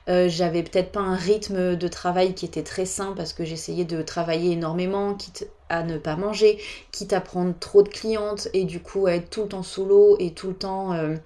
euh, 0.09 0.29
j'avais 0.29 0.63
peut-être 0.63 0.93
pas 0.93 1.01
un 1.01 1.17
rythme 1.17 1.75
de 1.75 1.89
travail 1.89 2.35
qui 2.35 2.45
était 2.45 2.63
très 2.63 2.87
sain 2.87 3.13
parce 3.17 3.33
que 3.33 3.45
j'essayais 3.45 3.85
de 3.85 4.03
travailler 4.03 4.53
énormément 4.53 5.15
quitte 5.15 5.49
à 5.69 5.83
ne 5.83 5.99
pas 5.99 6.15
manger, 6.15 6.61
quitte 6.93 7.13
à 7.13 7.21
prendre 7.21 7.53
trop 7.59 7.83
de 7.83 7.89
clientes 7.89 8.47
et 8.55 8.65
du 8.65 8.79
coup 8.79 9.07
à 9.07 9.15
être 9.15 9.31
tout 9.31 9.43
le 9.43 9.49
temps 9.49 9.65
sous 9.65 9.85
l'eau 9.85 10.17
et 10.21 10.33
tout 10.33 10.49
le 10.49 10.55
temps 10.55 10.93
euh, 10.93 11.17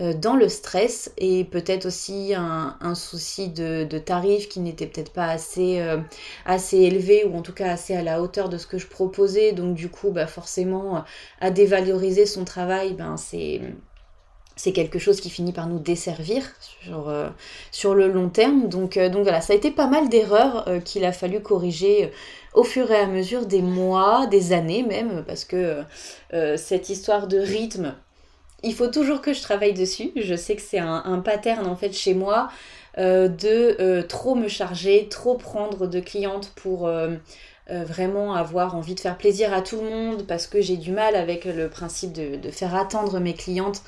euh, 0.00 0.12
dans 0.12 0.34
le 0.34 0.48
stress 0.48 1.12
et 1.18 1.44
peut-être 1.44 1.86
aussi 1.86 2.34
un, 2.34 2.94
souci 2.96 3.48
de, 3.48 3.86
tarif 3.98 4.48
qui 4.48 4.58
n'était 4.58 4.86
peut-être 4.86 5.12
pas 5.12 5.28
assez, 5.28 5.80
élevé 6.72 7.24
ou 7.24 7.36
en 7.36 7.42
tout 7.42 7.52
cas 7.52 7.70
assez 7.70 7.94
à 7.94 8.02
la 8.02 8.20
hauteur 8.20 8.48
de 8.48 8.58
ce 8.58 8.66
que 8.66 8.78
je 8.78 8.88
proposais. 8.88 9.52
Donc 9.52 9.74
du 9.76 9.88
coup, 9.88 10.10
bah, 10.10 10.26
forcément, 10.26 11.04
à 11.40 11.50
dévaloriser 11.50 12.26
son 12.26 12.44
travail, 12.44 12.94
ben, 12.94 13.16
c'est 13.16 13.60
c'est 14.56 14.72
quelque 14.72 14.98
chose 14.98 15.20
qui 15.20 15.30
finit 15.30 15.52
par 15.52 15.68
nous 15.68 15.78
desservir 15.78 16.42
sur, 16.82 17.08
euh, 17.08 17.28
le 17.94 18.08
long 18.08 18.28
terme. 18.28 18.68
Donc, 18.68 18.98
donc 18.98 19.22
voilà, 19.22 19.40
ça 19.40 19.52
a 19.52 19.56
été 19.56 19.70
pas 19.70 19.86
mal 19.86 20.08
d'erreurs 20.08 20.66
qu'il 20.84 21.04
a 21.04 21.12
fallu 21.12 21.40
corriger 21.40 22.10
au 22.54 22.64
fur 22.64 22.90
et 22.90 22.96
à 22.96 23.06
mesure 23.06 23.46
des 23.46 23.62
mois, 23.62 24.26
des 24.26 24.52
années 24.52 24.82
même, 24.82 25.24
parce 25.26 25.44
que 25.44 25.82
cette 26.56 26.88
histoire 26.88 27.26
de 27.26 27.38
rythme, 27.38 27.94
il 28.62 28.74
faut 28.74 28.88
toujours 28.88 29.20
que 29.20 29.32
je 29.32 29.42
travaille 29.42 29.74
dessus. 29.74 30.10
Je 30.16 30.34
sais 30.34 30.56
que 30.56 30.62
c'est 30.62 30.78
un, 30.78 31.20
pattern 31.24 31.66
en 31.66 31.76
fait 31.76 31.92
chez 31.92 32.14
moi 32.14 32.48
euh, 32.98 33.28
de 33.28 33.76
euh, 33.80 34.02
trop 34.02 34.34
me 34.34 34.48
charger, 34.48 35.08
trop 35.08 35.34
prendre 35.34 35.86
de 35.86 36.00
clientes 36.00 36.52
pour 36.56 36.86
euh, 36.86 37.16
vraiment 37.68 38.34
avoir 38.34 38.76
envie 38.76 38.94
de 38.94 39.00
faire 39.00 39.18
plaisir 39.18 39.52
à 39.52 39.60
tout 39.60 39.76
le 39.76 39.88
monde 39.88 40.26
parce 40.26 40.46
que 40.46 40.60
j'ai 40.60 40.76
du 40.76 40.92
mal 40.92 41.16
avec 41.16 41.44
le 41.44 41.68
principe 41.68 42.12
de, 42.12 42.50
faire 42.50 42.74
attendre 42.74 43.20
mes 43.20 43.34
clientes. 43.34 43.82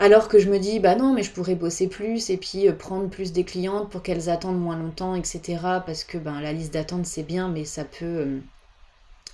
Alors 0.00 0.26
que 0.26 0.40
je 0.40 0.50
me 0.50 0.58
dis, 0.58 0.80
bah 0.80 0.96
non, 0.96 1.14
mais 1.14 1.22
je 1.22 1.30
pourrais 1.30 1.54
bosser 1.54 1.86
plus 1.88 2.28
et 2.30 2.36
puis 2.36 2.72
prendre 2.72 3.08
plus 3.08 3.30
des 3.32 3.44
clientes 3.44 3.88
pour 3.88 4.02
qu'elles 4.02 4.28
attendent 4.28 4.60
moins 4.60 4.76
longtemps, 4.76 5.14
etc. 5.14 5.82
Parce 5.86 6.02
que 6.02 6.18
ben, 6.18 6.40
la 6.40 6.52
liste 6.52 6.74
d'attente 6.74 7.06
c'est 7.06 7.22
bien, 7.22 7.48
mais 7.48 7.64
ça 7.64 7.84
peut, 7.84 8.40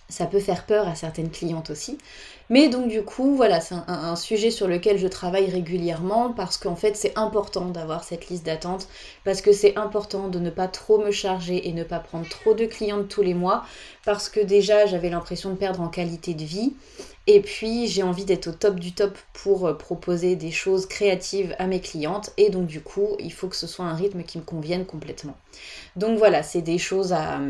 ça 0.09 0.27
peut 0.27 0.41
faire 0.41 0.67
peur 0.67 0.87
à 0.87 0.95
certaines 0.95 1.31
clientes 1.31 1.71
aussi. 1.71 1.99
Mais 2.49 2.69
donc 2.69 2.89
du 2.89 3.03
coup, 3.03 3.35
voilà, 3.35 3.61
c'est 3.61 3.75
un, 3.89 4.15
sujet 4.15 4.51
sur 4.51 4.69
lequel 4.69 4.99
je 4.99 5.09
travaille 5.09 5.51
régulièrement 5.51 6.33
parce 6.33 6.59
qu'en 6.59 6.77
fait 6.77 6.97
c'est 6.97 7.17
important 7.19 7.67
d'avoir 7.67 8.05
cette 8.05 8.29
liste 8.29 8.47
d'attente, 8.47 8.87
parce 9.25 9.41
que 9.41 9.53
c'est 9.53 9.77
important 9.77 10.29
de 10.29 10.39
ne 10.39 10.51
pas 10.51 10.69
trop 10.69 10.99
me 10.99 11.11
charger 11.11 11.69
et 11.69 11.73
ne 11.73 11.83
pas 11.83 11.99
prendre 11.99 12.29
trop 12.29 12.55
de 12.55 12.65
clientes 12.65 13.09
tous 13.09 13.23
les 13.23 13.35
mois, 13.35 13.65
parce 14.05 14.29
que 14.29 14.39
déjà 14.39 14.87
j'avais 14.87 15.11
l'impression 15.11 15.51
de 15.51 15.57
perdre 15.57 15.81
en 15.81 15.89
qualité 15.89 16.35
de 16.35 16.45
vie. 16.45 16.75
Et 17.29 17.41
puis 17.41 17.89
j'ai 17.89 18.05
envie 18.05 18.25
d'être 18.25 18.47
au 18.47 18.53
top 18.53 18.79
du 18.79 18.93
top 18.93 19.19
pour 19.33 19.67
euh, 19.67 19.75
proposer 19.75 20.37
des 20.37 20.53
choses 20.53 20.87
créatives 20.87 21.57
à 21.59 21.67
mes 21.67 21.81
clientes. 21.81 22.31
Et 22.37 22.51
donc 22.51 22.67
du 22.67 22.81
coup, 22.81 23.17
il 23.19 23.33
faut 23.33 23.49
que 23.49 23.57
ce 23.57 23.67
soit 23.67 23.85
un 23.85 23.95
rythme 23.95 24.23
qui 24.23 24.39
me 24.39 24.45
convienne 24.45 24.87
complètement. 24.87 25.37
Donc 25.97 26.19
voilà, 26.19 26.45
c'est 26.45 26.63
des 26.63 26.79
choses 26.79 27.13
à, 27.13 27.41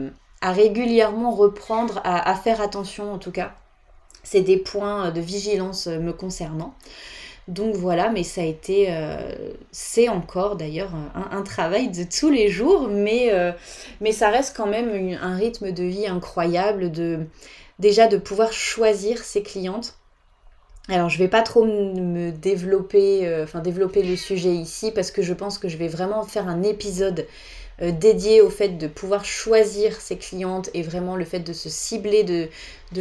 régulièrement 0.43 1.31
reprendre, 1.31 2.01
à 2.05 2.35
faire 2.35 2.61
attention 2.61 3.13
en 3.13 3.19
tout 3.19 3.33
cas 3.33 3.53
c'est 4.27 4.41
des 4.41 4.57
points 4.57 5.11
de 5.13 5.21
vigilance 5.21 5.87
me 5.87 6.13
concernant. 6.13 6.75
Donc 7.49 7.77
voilà, 7.77 8.11
mais 8.11 8.25
ça 8.25 8.41
a 8.41 8.45
été, 8.45 8.87
euh, 8.91 9.33
c'est 9.71 10.09
encore 10.09 10.57
d'ailleurs 10.57 10.91
un, 11.15 11.43
travail 11.43 11.91
de 11.91 12.03
tous 12.03 12.29
les 12.29 12.49
jours, 12.49 12.89
mais, 12.89 13.33
euh, 13.33 13.53
ça 14.11 14.31
reste 14.31 14.57
quand 14.57 14.67
même 14.67 15.17
un 15.23 15.37
rythme 15.37 15.71
de 15.71 15.85
vie 15.85 16.09
incroyable, 16.09 16.91
de 16.91 17.21
déjà 17.79 18.09
de 18.09 18.17
pouvoir 18.17 18.53
choisir 18.53 19.19
ses 19.19 19.45
clientes. 19.45 19.97
Alors 20.89 21.09
je 21.09 21.19
vais 21.19 21.29
pas 21.29 21.43
trop 21.43 21.65
me 21.65 22.31
développer, 22.31 23.29
euh, 23.29 23.45
enfin 23.45 23.61
développer 23.61 24.03
le 24.03 24.17
sujet 24.17 24.55
ici 24.55 24.93
parce 24.93 25.11
que 25.11 25.23
je 25.23 25.35
pense 25.35 25.59
que 25.59 25.69
je 25.69 25.77
vais 25.77 25.89
vraiment 25.89 26.23
faire 26.25 26.49
un 26.49 26.63
épisode 26.63 27.27
euh, 27.83 27.93
dédié 27.93 28.41
au 28.41 28.49
fait 28.49 28.79
de 28.79 28.87
pouvoir 28.87 29.25
choisir 29.25 30.01
ses 30.01 30.17
clientes 30.17 30.71
et 30.73 30.83
vraiment 30.83 31.15
le 31.17 31.25
fait 31.25 31.41
de 31.41 31.53
se 31.53 31.69
cibler, 31.69 32.25
de, 32.25 32.49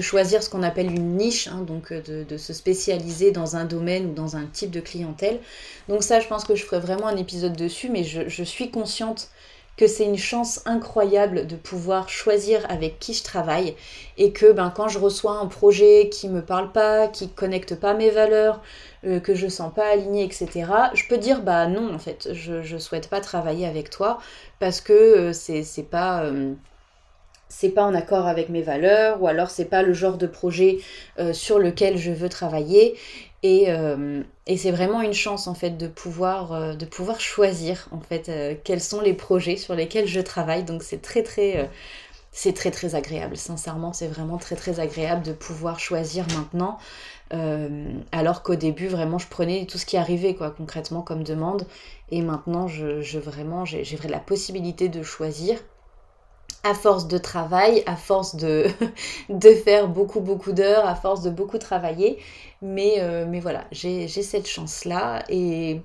choisir 0.02 0.44
ce 0.44 0.50
qu'on 0.50 0.64
appelle 0.64 0.88
une 0.88 1.16
niche, 1.16 1.48
hein, 1.48 1.62
donc 1.66 1.92
euh, 1.92 2.02
de, 2.26 2.38
se 2.38 2.52
spécialiser 2.52 3.32
dans 3.32 3.56
un 3.56 3.66
domaine 3.66 4.08
ou 4.08 4.14
dans 4.14 4.36
un 4.36 4.46
type 4.46 4.72
de 4.72 4.82
clientèle. 4.82 5.40
Donc 5.88 6.04
ça, 6.04 6.20
je 6.20 6.28
pense 6.28 6.44
que 6.44 6.56
je 6.56 6.64
ferai 6.64 6.80
vraiment 6.80 7.08
un 7.08 7.18
épisode 7.18 7.56
dessus, 7.56 7.90
mais 7.90 8.04
je 8.04 8.44
suis 8.44 8.70
consciente 8.72 9.30
que 9.78 9.88
c'est 9.88 10.06
une 10.06 10.18
chance 10.18 10.62
incroyable 10.66 11.48
de 11.48 11.56
pouvoir 11.56 12.10
choisir 12.10 12.66
avec 12.70 13.00
qui 13.00 13.14
je 13.14 13.24
travaille 13.24 13.76
et 14.18 14.32
que 14.32 14.52
ben, 14.52 14.72
quand 14.76 14.88
je 14.88 15.00
reçois 15.00 15.34
un 15.34 15.48
projet 15.48 16.10
qui 16.10 16.30
me 16.30 16.42
parle 16.42 16.72
pas, 16.72 17.08
qui 17.08 17.30
connecte 17.30 17.76
pas 17.76 17.94
mes 17.94 18.10
valeurs, 18.10 18.62
euh, 19.06 19.20
que 19.20 19.36
je 19.36 19.48
sens 19.48 19.74
pas 19.74 19.88
aligné, 19.88 20.24
etc., 20.24 20.66
je 20.94 21.04
peux 21.08 21.18
dire 21.18 21.42
bah 21.42 21.68
non 21.68 21.94
en 21.94 22.00
fait, 22.00 22.30
je, 22.34 22.64
je 22.64 22.78
souhaite 22.78 23.10
pas 23.10 23.22
travailler 23.22 23.66
avec 23.68 23.90
toi 23.90 24.20
parce 24.60 24.82
que 24.82 24.94
euh, 24.94 25.34
c'est 25.34 25.84
pas. 25.90 26.26
Euh, 27.56 27.66
c'est 27.66 27.70
pas 27.70 27.84
en 27.84 27.94
accord 27.94 28.28
avec 28.28 28.50
mes 28.50 28.62
valeurs 28.62 29.22
ou 29.22 29.28
alors 29.28 29.50
c'est 29.50 29.66
pas 29.66 29.82
le 29.82 29.94
genre 29.94 30.18
de 30.18 30.28
projet 30.28 30.80
sur 31.34 31.60
lequel 31.60 31.98
je 31.98 32.12
veux 32.12 32.30
travailler. 32.30 32.96
Et, 33.44 33.68
et 34.48 34.58
c'est 34.58 34.72
vraiment 34.72 35.02
une 35.02 35.14
chance 35.14 35.48
en 35.48 35.54
fait 35.54 35.72
de 35.78 35.88
pouvoir, 35.88 36.76
de 36.76 36.86
pouvoir 36.86 37.20
choisir 37.20 37.88
en 37.92 38.00
fait 38.00 38.32
quels 38.64 38.82
sont 38.82 39.02
les 39.02 39.14
projets 39.14 39.56
sur 39.58 39.76
lesquels 39.76 40.08
je 40.08 40.20
travaille. 40.20 40.64
Donc 40.64 40.84
c'est 40.84 41.02
très 41.02 41.24
très 41.24 41.70
c'est 42.32 42.54
très 42.54 42.72
très 42.72 42.96
agréable. 42.96 43.38
Sincèrement 43.38 43.94
c'est 43.94 44.08
vraiment 44.08 44.38
très 44.38 44.56
très 44.56 44.80
agréable 44.80 45.24
de 45.24 45.34
pouvoir 45.34 45.80
choisir 45.80 46.26
maintenant. 46.38 46.78
Euh, 47.34 47.92
alors 48.12 48.44
qu'au 48.44 48.56
début, 48.56 48.88
vraiment, 48.88 49.18
je 49.18 49.28
prenais 49.28 49.66
tout 49.66 49.78
ce 49.78 49.86
qui 49.86 49.98
arrivait, 49.98 50.36
quoi, 50.36 50.52
concrètement, 50.52 51.02
comme 51.02 51.24
demande. 51.24 51.66
Et 52.12 52.22
maintenant, 52.22 52.68
je, 52.68 53.18
vraiment, 53.18 53.66
j'ai 53.66 53.84
la 54.08 54.20
possibilité 54.20 54.90
de 54.90 55.02
choisir 55.04 55.60
à 56.66 56.74
force 56.74 57.08
de 57.08 57.20
travail, 57.20 57.84
à 57.86 57.96
force 57.96 58.36
de, 58.36 58.66
de 59.30 59.54
faire 59.54 59.88
beaucoup, 59.88 60.20
beaucoup 60.20 60.52
d'heures, 60.52 60.86
à 60.88 60.96
force 60.96 61.22
de 61.22 61.30
beaucoup 61.30 61.60
travailler. 61.60 62.18
Mais, 62.64 62.96
euh, 63.00 63.28
mais 63.30 63.40
voilà, 63.40 63.66
j'ai 63.72 64.08
cette 64.08 64.48
chance-là. 64.48 65.24
Et, 65.30 65.80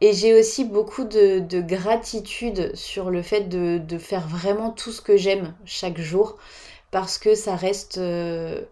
et 0.00 0.14
j'ai 0.14 0.32
aussi 0.32 0.64
beaucoup 0.64 1.04
de, 1.04 1.60
gratitude 1.60 2.74
sur 2.74 3.10
le 3.10 3.20
fait 3.20 3.42
de, 3.42 3.98
faire 3.98 4.26
vraiment 4.26 4.70
tout 4.70 4.90
ce 4.90 5.02
que 5.02 5.18
j'aime 5.18 5.54
chaque 5.66 6.00
jour. 6.00 6.38
Parce 6.90 7.18
que 7.18 7.34
ça 7.34 7.54
reste... 7.54 7.98
Euh, 7.98 8.62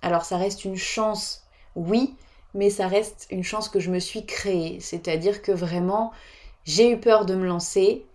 alors 0.00 0.24
ça 0.24 0.36
reste 0.36 0.64
une 0.64 0.76
chance, 0.76 1.42
oui, 1.74 2.14
mais 2.54 2.70
ça 2.70 2.86
reste 2.86 3.26
une 3.30 3.42
chance 3.42 3.68
que 3.68 3.80
je 3.80 3.90
me 3.90 3.98
suis 3.98 4.24
créée. 4.26 4.78
C'est-à-dire 4.78 5.42
que 5.42 5.50
vraiment, 5.50 6.12
j'ai 6.64 6.88
eu 6.88 7.00
peur 7.00 7.26
de 7.26 7.34
me 7.34 7.46
lancer, 7.46 8.06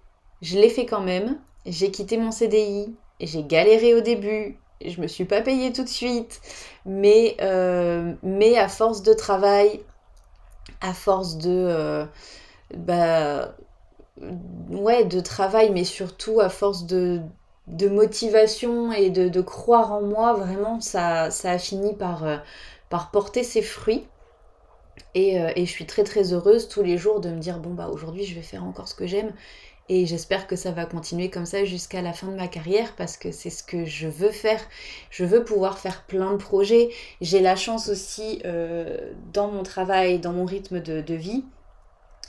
je 0.41 0.57
l'ai 0.57 0.69
fait 0.69 0.85
quand 0.85 1.01
même, 1.01 1.37
j'ai 1.65 1.91
quitté 1.91 2.17
mon 2.17 2.31
CDI, 2.31 2.95
j'ai 3.19 3.43
galéré 3.43 3.93
au 3.93 4.01
début, 4.01 4.57
je 4.85 5.01
me 5.01 5.07
suis 5.07 5.25
pas 5.25 5.41
payée 5.41 5.71
tout 5.71 5.83
de 5.83 5.89
suite, 5.89 6.41
mais, 6.85 7.35
euh, 7.41 8.13
mais 8.23 8.57
à 8.57 8.67
force 8.67 9.03
de 9.03 9.13
travail, 9.13 9.81
à 10.81 10.93
force 10.93 11.37
de... 11.37 11.49
Euh, 11.49 12.05
bah, 12.75 13.55
ouais, 14.69 15.05
de 15.05 15.19
travail, 15.19 15.71
mais 15.71 15.83
surtout 15.83 16.39
à 16.39 16.49
force 16.49 16.85
de, 16.85 17.21
de 17.67 17.87
motivation 17.89 18.91
et 18.91 19.09
de, 19.09 19.41
croire 19.41 19.91
en 19.93 20.01
moi, 20.01 20.33
vraiment, 20.33 20.79
ça, 20.79 21.31
ça 21.31 21.51
a 21.51 21.57
fini 21.57 21.93
par, 21.93 22.25
euh, 22.25 22.37
par 22.89 23.11
porter 23.11 23.43
ses 23.43 23.61
fruits. 23.61 24.07
Et, 25.13 25.35
et, 25.35 25.65
je 25.65 25.71
suis 25.71 25.85
très 25.85 26.03
très 26.03 26.31
heureuse 26.31 26.69
tous 26.69 26.83
les 26.83 26.97
jours 26.97 27.19
de 27.19 27.29
me 27.29 27.39
dire, 27.39 27.59
bon 27.59 27.73
bah 27.73 27.89
aujourd'hui 27.89 28.23
je 28.23 28.33
vais 28.33 28.41
faire 28.41 28.63
encore 28.63 28.87
ce 28.87 28.95
que 28.95 29.07
j'aime. 29.07 29.33
Et 29.89 30.05
j'espère 30.05 30.47
que 30.47 30.55
ça 30.55 30.71
va 30.71 30.85
continuer 30.85 31.29
comme 31.29 31.45
ça 31.45 31.65
jusqu'à 31.65 32.01
la 32.01 32.13
fin 32.13 32.27
de 32.27 32.35
ma 32.35 32.47
carrière 32.47 32.95
parce 32.95 33.17
que 33.17 33.31
c'est 33.31 33.49
ce 33.49 33.63
que 33.63 33.83
je 33.85 34.07
veux 34.07 34.31
faire. 34.31 34.61
Je 35.09 35.25
veux 35.25 35.43
pouvoir 35.43 35.79
faire 35.79 36.03
plein 36.03 36.31
de 36.31 36.37
projets. 36.37 36.89
J'ai 37.19 37.41
la 37.41 37.55
chance 37.55 37.89
aussi 37.89 38.41
euh, 38.45 39.11
dans 39.33 39.51
mon 39.51 39.63
travail, 39.63 40.19
dans 40.19 40.33
mon 40.33 40.45
rythme 40.45 40.79
de, 40.79 41.13
vie, 41.13 41.43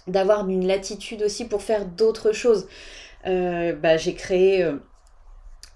d'avoir 0.08 0.48
une 0.48 0.66
latitude 0.66 1.22
aussi 1.22 1.46
pour 1.46 1.62
faire 1.62 1.86
d'autres 1.86 2.32
choses. 2.32 2.66
bah, 3.24 3.96
j'ai 3.96 4.14
créé 4.14 4.68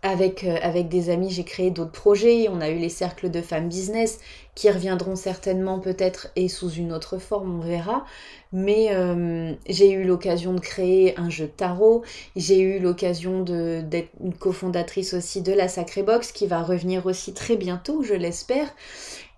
avec, 0.06 0.44
euh, 0.44 0.56
avec 0.62 0.88
des 0.88 1.10
amis, 1.10 1.30
j'ai 1.30 1.44
créé 1.44 1.70
d'autres 1.70 1.92
projets. 1.92 2.48
On 2.48 2.60
a 2.60 2.70
eu 2.70 2.78
les 2.78 2.88
cercles 2.88 3.30
de 3.30 3.40
femmes 3.40 3.68
business 3.68 4.18
qui 4.54 4.70
reviendront 4.70 5.16
certainement 5.16 5.80
peut-être 5.80 6.28
et 6.36 6.48
sous 6.48 6.70
une 6.70 6.92
autre 6.92 7.18
forme, 7.18 7.58
on 7.58 7.60
verra. 7.60 8.04
Mais 8.52 8.88
euh, 8.92 9.52
j'ai 9.68 9.90
eu 9.90 10.04
l'occasion 10.04 10.54
de 10.54 10.60
créer 10.60 11.18
un 11.18 11.28
jeu 11.28 11.48
tarot. 11.48 12.02
J'ai 12.36 12.60
eu 12.60 12.78
l'occasion 12.78 13.42
d'être 13.42 14.10
une 14.22 14.34
cofondatrice 14.34 15.14
aussi 15.14 15.42
de 15.42 15.52
la 15.52 15.68
Sacrée 15.68 16.02
Box 16.02 16.32
qui 16.32 16.46
va 16.46 16.62
revenir 16.62 17.06
aussi 17.06 17.34
très 17.34 17.56
bientôt, 17.56 18.02
je 18.02 18.14
l'espère. 18.14 18.68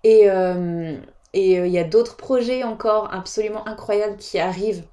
Et 0.03 0.29
euh, 0.29 0.97
et 1.33 1.57
il 1.57 1.71
y 1.71 1.77
a 1.77 1.83
d'autres 1.83 2.15
projets 2.15 2.63
encore 2.63 3.13
absolument 3.13 3.67
incroyables 3.67 4.17
qui 4.17 4.39
arrivent 4.39 4.83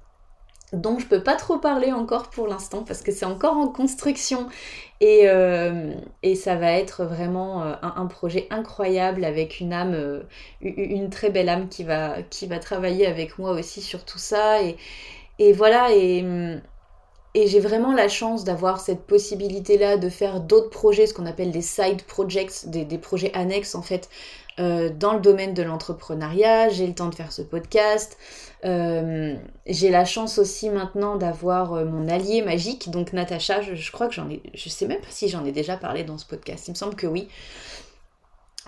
dont 0.73 0.99
je 0.99 1.07
peux 1.07 1.23
pas 1.23 1.35
trop 1.35 1.57
parler 1.57 1.91
encore 1.93 2.29
pour 2.29 2.47
l'instant 2.47 2.83
parce 2.83 3.01
que 3.01 3.11
c'est 3.11 3.25
encore 3.25 3.57
en 3.57 3.67
construction. 3.67 4.47
Et, 4.99 5.29
euh, 5.29 5.93
et, 6.23 6.35
ça 6.35 6.55
va 6.55 6.71
être 6.73 7.05
vraiment 7.05 7.63
euh, 7.63 7.73
un, 7.83 8.07
projet 8.07 8.47
incroyable 8.49 9.25
avec 9.25 9.59
une 9.59 9.71
âme, 9.71 9.93
euh, 9.93 10.23
une 10.61 11.11
très 11.11 11.29
belle 11.29 11.49
âme 11.49 11.69
qui 11.69 11.83
va, 11.83 12.23
qui 12.23 12.47
va 12.47 12.57
travailler 12.57 13.05
avec 13.05 13.37
moi 13.37 13.51
aussi 13.51 13.81
sur 13.81 14.05
tout 14.05 14.17
ça. 14.17 14.63
Et, 14.63 14.75
et 15.39 15.53
voilà 15.53 15.93
et, 15.93 16.25
et 17.37 17.45
j'ai 17.45 17.59
vraiment 17.59 17.93
la 17.93 18.07
chance 18.07 18.43
d'avoir 18.43 18.79
cette 18.79 19.01
possibilité-là 19.01 19.97
de 19.97 20.09
faire 20.09 20.39
d'autres 20.39 20.71
projets, 20.71 21.05
ce 21.05 21.13
qu'on 21.13 21.27
appelle 21.27 21.51
des 21.51 21.61
side 21.61 22.01
projects, 22.01 22.65
des, 22.65 22.97
projets 22.97 23.31
annexes 23.35 23.75
en 23.75 23.83
fait, 23.83 24.09
euh, 24.59 24.89
dans 24.89 25.13
le 25.13 25.19
domaine 25.19 25.53
de 25.53 25.61
l'entrepreneuriat. 25.61 26.69
J'ai 26.69 26.87
le 26.87 26.95
temps 26.95 27.09
de 27.09 27.13
faire 27.13 27.31
ce 27.31 27.43
podcast. 27.43 28.17
Euh, 28.65 29.35
j'ai 29.67 29.91
la 29.91 30.03
chance 30.03 30.39
aussi 30.39 30.71
maintenant 30.71 31.15
d'avoir 31.15 31.73
euh, 31.73 31.85
mon 31.85 32.09
allié 32.09 32.41
magique, 32.41 32.89
donc 32.89 33.13
Natacha. 33.13 33.61
Je, 33.61 33.91
crois 33.91 34.07
que 34.07 34.15
j'en 34.15 34.27
ai, 34.31 34.41
je 34.55 34.69
sais 34.69 34.87
même 34.87 34.99
pas 34.99 35.11
si 35.11 35.29
j'en 35.29 35.45
ai 35.45 35.51
déjà 35.51 35.77
parlé 35.77 36.03
dans 36.03 36.17
ce 36.17 36.25
podcast. 36.25 36.67
Il 36.67 36.71
me 36.71 36.75
semble 36.75 36.95
que 36.95 37.05
oui. 37.05 37.27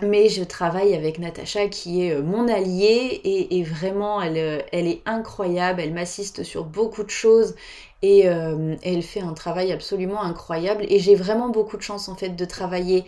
Mais 0.02 0.28
je 0.28 0.42
travaille 0.44 0.94
avec 0.94 1.18
Natacha 1.18 1.68
qui 1.68 2.06
est 2.06 2.20
mon 2.20 2.48
alliée 2.48 3.20
et, 3.24 3.62
vraiment 3.62 4.20
elle, 4.20 4.64
elle, 4.72 4.86
est 4.86 5.02
incroyable, 5.06 5.80
elle 5.80 5.92
m'assiste 5.92 6.42
sur 6.42 6.64
beaucoup 6.64 7.02
de 7.02 7.10
choses 7.10 7.54
et 8.02 8.20
elle 8.20 9.02
fait 9.02 9.20
un 9.20 9.34
travail 9.34 9.72
absolument 9.72 10.22
incroyable 10.22 10.86
et 10.88 10.98
j'ai 10.98 11.14
vraiment 11.14 11.50
beaucoup 11.50 11.76
de 11.76 11.82
chance 11.82 12.08
en 12.08 12.14
fait 12.14 12.30
de 12.30 12.44
travailler 12.44 13.04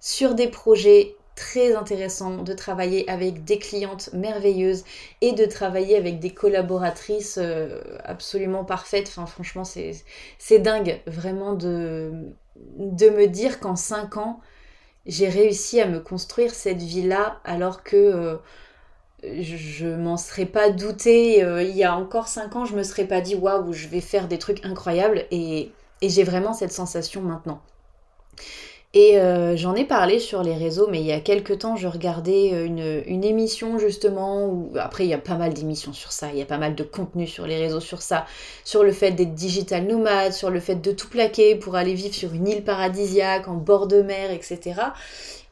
sur 0.00 0.34
des 0.34 0.48
projets 0.48 1.16
très 1.36 1.76
intéressant 1.76 2.42
de 2.42 2.52
travailler 2.54 3.08
avec 3.08 3.44
des 3.44 3.58
clientes 3.58 4.10
merveilleuses 4.14 4.84
et 5.20 5.32
de 5.32 5.44
travailler 5.44 5.96
avec 5.96 6.18
des 6.18 6.30
collaboratrices 6.30 7.38
euh, 7.40 7.82
absolument 8.02 8.64
parfaites. 8.64 9.08
Enfin, 9.08 9.26
franchement, 9.26 9.64
c'est 9.64 10.58
dingue 10.58 11.00
vraiment 11.06 11.52
de, 11.52 12.10
de 12.78 13.10
me 13.10 13.26
dire 13.26 13.60
qu'en 13.60 13.76
5 13.76 14.16
ans, 14.16 14.40
j'ai 15.06 15.28
réussi 15.28 15.80
à 15.80 15.86
me 15.86 16.00
construire 16.00 16.54
cette 16.54 16.82
vie-là 16.82 17.40
alors 17.44 17.82
que 17.82 17.96
euh, 17.96 18.36
je, 19.22 19.86
m'en 19.86 20.16
serais 20.16 20.46
pas 20.46 20.70
douté. 20.70 21.42
Euh, 21.42 21.62
il 21.62 21.76
y 21.76 21.84
a 21.84 21.96
encore 21.96 22.28
5 22.28 22.56
ans, 22.56 22.64
je 22.64 22.74
me 22.74 22.82
serais 22.82 23.06
pas 23.06 23.20
dit 23.20 23.34
waouh, 23.34 23.72
je 23.72 23.88
vais 23.88 24.00
faire 24.00 24.28
des 24.28 24.38
trucs 24.38 24.64
incroyables 24.64 25.24
et, 25.30 25.72
et 26.02 26.08
j'ai 26.08 26.24
vraiment 26.24 26.52
cette 26.52 26.72
sensation 26.72 27.22
maintenant. 27.22 27.60
Et 28.98 29.18
euh, 29.18 29.58
j'en 29.58 29.74
ai 29.74 29.84
parlé 29.84 30.18
sur 30.18 30.42
les 30.42 30.54
réseaux, 30.54 30.88
mais 30.90 31.00
il 31.00 31.06
y 31.06 31.12
a 31.12 31.20
quelques 31.20 31.58
temps, 31.58 31.76
je 31.76 31.86
regardais 31.86 32.52
euh, 32.54 33.02
une, 33.06 33.24
émission 33.24 33.78
justement, 33.78 34.46
où 34.46 34.72
après 34.78 35.04
il 35.04 35.10
y 35.10 35.12
a 35.12 35.18
pas 35.18 35.34
mal 35.34 35.52
d'émissions 35.52 35.92
sur 35.92 36.12
ça, 36.12 36.30
il 36.32 36.38
y 36.38 36.40
a 36.40 36.46
pas 36.46 36.56
mal 36.56 36.74
de 36.74 36.82
contenu 36.82 37.26
sur 37.26 37.46
les 37.46 37.58
réseaux 37.58 37.80
sur 37.80 38.00
ça, 38.00 38.24
sur 38.64 38.82
le 38.82 38.92
fait 38.92 39.10
d'être 39.10 39.34
digital 39.34 39.86
nomade, 39.86 40.32
sur 40.32 40.48
le 40.48 40.60
fait 40.60 40.76
de 40.76 40.92
tout 40.92 41.10
plaquer 41.10 41.56
pour 41.56 41.74
aller 41.76 41.92
vivre 41.92 42.14
sur 42.14 42.32
une 42.32 42.48
île 42.48 42.64
paradisiaque, 42.64 43.48
en 43.48 43.56
bord 43.56 43.86
de 43.86 44.00
mer, 44.00 44.30
etc. 44.30 44.80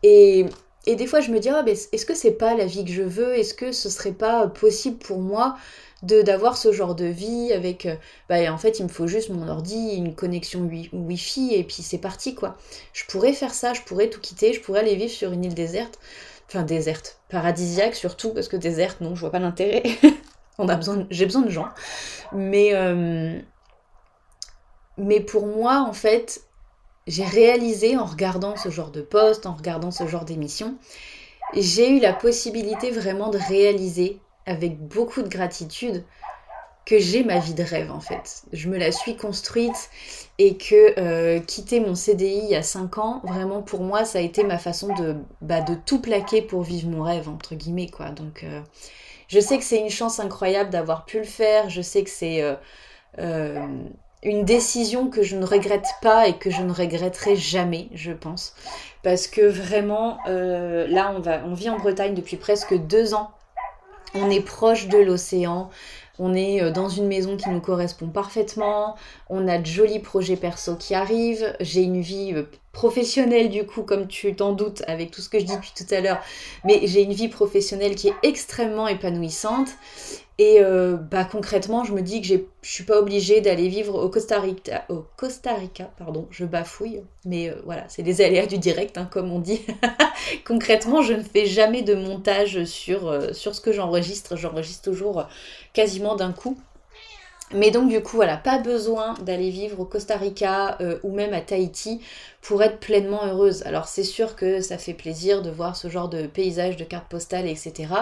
Et, 0.02 0.46
des 0.86 1.06
fois 1.06 1.20
je 1.20 1.30
me 1.30 1.38
dis, 1.38 1.50
ah, 1.50 1.62
est-ce 1.66 2.06
que 2.06 2.14
c'est 2.14 2.38
pas 2.38 2.54
la 2.54 2.64
vie 2.64 2.86
que 2.86 2.92
je 2.92 3.02
veux? 3.02 3.34
Est-ce 3.34 3.52
que 3.52 3.72
ce 3.72 3.90
serait 3.90 4.12
pas 4.12 4.46
possible 4.46 4.96
pour 4.96 5.18
moi 5.18 5.56
d'avoir 6.04 6.56
ce 6.56 6.72
genre 6.72 6.94
de 6.94 7.06
vie 7.06 7.52
avec 7.52 7.86
euh, 7.86 7.96
bah 8.28 8.52
en 8.52 8.58
fait 8.58 8.78
il 8.78 8.84
me 8.84 8.88
faut 8.88 9.06
juste 9.06 9.30
mon 9.30 9.48
ordi 9.48 9.94
une 9.96 10.14
connexion 10.14 10.60
wi 10.60 11.18
fi 11.18 11.54
et 11.54 11.64
puis 11.64 11.82
c'est 11.82 11.98
parti 11.98 12.34
quoi. 12.34 12.56
Je 12.92 13.04
pourrais 13.06 13.32
faire 13.32 13.54
ça 13.54 13.72
je 13.72 13.82
pourrais 13.82 14.10
tout 14.10 14.20
quitter 14.20 14.52
je 14.52 14.60
pourrais 14.60 14.80
aller 14.80 14.96
vivre 14.96 15.12
sur 15.12 15.32
une 15.32 15.44
île 15.44 15.54
déserte. 15.54 15.98
Enfin 16.48 16.62
déserte 16.62 17.18
paradisiaque 17.28 17.94
surtout 17.94 18.30
parce 18.30 18.48
que 18.48 18.56
déserte 18.56 19.00
non 19.00 19.14
je 19.14 19.20
vois 19.20 19.30
pas 19.30 19.38
l'intérêt. 19.38 19.82
On 20.58 20.68
a 20.68 20.76
besoin 20.76 21.06
j'ai 21.10 21.24
besoin 21.24 21.42
de 21.42 21.50
gens. 21.50 21.68
Mais 22.32 22.70
euh, 22.74 23.38
mais 24.98 25.20
pour 25.20 25.46
moi 25.46 25.80
en 25.88 25.92
fait 25.92 26.42
j'ai 27.06 27.24
réalisé 27.24 27.96
en 27.96 28.04
regardant 28.04 28.56
ce 28.56 28.70
genre 28.70 28.90
de 28.90 29.02
poste 29.02 29.46
en 29.46 29.54
regardant 29.54 29.90
ce 29.90 30.06
genre 30.06 30.24
d'émission 30.24 30.76
j'ai 31.54 31.90
eu 31.90 32.00
la 32.00 32.12
possibilité 32.12 32.90
vraiment 32.90 33.30
de 33.30 33.38
réaliser 33.38 34.20
avec 34.46 34.78
beaucoup 34.78 35.22
de 35.22 35.28
gratitude 35.28 36.04
que 36.84 36.98
j'ai 36.98 37.24
ma 37.24 37.38
vie 37.38 37.54
de 37.54 37.62
rêve 37.62 37.90
en 37.90 38.00
fait. 38.00 38.42
Je 38.52 38.68
me 38.68 38.76
la 38.76 38.92
suis 38.92 39.16
construite 39.16 39.90
et 40.38 40.56
que 40.56 40.98
euh, 40.98 41.40
quitter 41.40 41.80
mon 41.80 41.94
CDI 41.94 42.40
il 42.44 42.50
y 42.50 42.56
a 42.56 42.62
5 42.62 42.98
ans, 42.98 43.20
vraiment 43.24 43.62
pour 43.62 43.80
moi 43.80 44.04
ça 44.04 44.18
a 44.18 44.20
été 44.20 44.44
ma 44.44 44.58
façon 44.58 44.94
de, 44.94 45.16
bah, 45.40 45.62
de 45.62 45.74
tout 45.74 46.00
plaquer 46.00 46.42
pour 46.42 46.62
vivre 46.62 46.88
mon 46.88 47.02
rêve 47.02 47.28
entre 47.28 47.54
guillemets 47.54 47.88
quoi. 47.88 48.10
Donc 48.10 48.44
euh, 48.44 48.60
je 49.28 49.40
sais 49.40 49.56
que 49.56 49.64
c'est 49.64 49.78
une 49.78 49.90
chance 49.90 50.20
incroyable 50.20 50.70
d'avoir 50.70 51.06
pu 51.06 51.18
le 51.18 51.24
faire, 51.24 51.70
je 51.70 51.80
sais 51.80 52.04
que 52.04 52.10
c'est 52.10 52.42
euh, 53.18 53.66
une 54.22 54.44
décision 54.44 55.08
que 55.08 55.22
je 55.22 55.36
ne 55.36 55.46
regrette 55.46 55.88
pas 56.02 56.28
et 56.28 56.34
que 56.34 56.50
je 56.50 56.62
ne 56.62 56.72
regretterai 56.72 57.34
jamais, 57.34 57.88
je 57.94 58.12
pense. 58.12 58.54
Parce 59.02 59.26
que 59.26 59.40
vraiment, 59.40 60.18
là 60.26 61.14
on, 61.16 61.20
va, 61.20 61.42
on 61.46 61.54
vit 61.54 61.70
en 61.70 61.78
Bretagne 61.78 62.14
depuis 62.14 62.36
presque 62.36 62.74
deux 62.74 63.14
ans 63.14 63.30
on 64.14 64.30
est 64.30 64.40
proche 64.40 64.88
de 64.88 64.98
l'océan, 64.98 65.70
on 66.18 66.34
est 66.34 66.62
euh, 66.62 66.70
dans 66.70 66.88
une 66.88 67.06
maison 67.06 67.36
qui 67.36 67.48
nous 67.50 67.60
correspond 67.60 68.06
parfaitement, 68.08 68.96
on 69.34 69.48
a 69.48 69.58
de 69.58 69.66
jolis 69.66 69.98
projets 69.98 70.36
perso 70.36 70.76
qui 70.76 70.94
arrivent, 70.94 71.56
j'ai 71.58 71.82
une 71.82 72.00
vie 72.00 72.32
euh, 72.34 72.44
professionnelle 72.72 73.50
du 73.50 73.66
coup, 73.66 73.82
comme 73.82 74.06
tu 74.06 74.34
t'en 74.34 74.52
doutes 74.52 74.82
avec 74.86 75.10
tout 75.10 75.20
ce 75.20 75.28
que 75.28 75.40
je 75.40 75.44
dis 75.44 75.56
depuis 75.56 75.72
tout 75.76 75.92
à 75.92 76.00
l'heure, 76.00 76.20
mais 76.64 76.80
j'ai 76.84 77.02
une 77.02 77.12
vie 77.12 77.28
professionnelle 77.28 77.96
qui 77.96 78.08
est 78.08 78.14
extrêmement 78.22 78.86
épanouissante. 78.86 79.68
Et 80.38 80.58
euh, 80.60 80.96
bah, 80.96 81.24
concrètement, 81.24 81.84
je 81.84 81.92
me 81.92 82.02
dis 82.02 82.20
que 82.20 82.26
je 82.26 82.38
suis 82.62 82.82
pas 82.82 82.98
obligée 82.98 83.40
d'aller 83.40 83.68
vivre 83.68 84.02
au 84.02 84.08
Costa 84.08 84.40
Rica, 84.40 84.84
au 84.88 85.04
Costa 85.16 85.54
Rica, 85.54 85.90
pardon, 85.96 86.26
je 86.30 86.44
bafouille, 86.44 87.02
mais 87.24 87.50
euh, 87.50 87.54
voilà, 87.64 87.84
c'est 87.88 88.02
des 88.02 88.20
aléas 88.20 88.46
du 88.46 88.58
direct, 88.58 88.98
hein, 88.98 89.08
comme 89.10 89.32
on 89.32 89.38
dit. 89.38 89.62
concrètement, 90.44 91.02
je 91.02 91.12
ne 91.12 91.22
fais 91.22 91.46
jamais 91.46 91.82
de 91.82 91.94
montage 91.94 92.64
sur, 92.64 93.34
sur 93.34 93.54
ce 93.54 93.60
que 93.60 93.72
j'enregistre, 93.72 94.36
j'enregistre 94.36 94.82
toujours 94.82 95.28
quasiment 95.72 96.16
d'un 96.16 96.32
coup. 96.32 96.56
Mais 97.52 97.70
donc 97.70 97.88
du 97.88 98.02
coup, 98.02 98.16
voilà, 98.16 98.36
pas 98.36 98.58
besoin 98.58 99.14
d'aller 99.22 99.50
vivre 99.50 99.80
au 99.80 99.84
Costa 99.84 100.16
Rica 100.16 100.78
ou 101.02 101.14
même 101.14 101.34
à 101.34 101.40
Tahiti 101.40 102.00
pour 102.40 102.62
être 102.62 102.80
pleinement 102.80 103.26
heureuse. 103.26 103.62
Alors 103.64 103.86
c'est 103.86 104.02
sûr 104.02 104.34
que 104.34 104.60
ça 104.60 104.78
fait 104.78 104.94
plaisir 104.94 105.42
de 105.42 105.50
voir 105.50 105.76
ce 105.76 105.88
genre 105.88 106.08
de 106.08 106.26
paysage, 106.26 106.76
de 106.76 106.84
cartes 106.84 107.08
postales, 107.08 107.46
etc. 107.46 107.92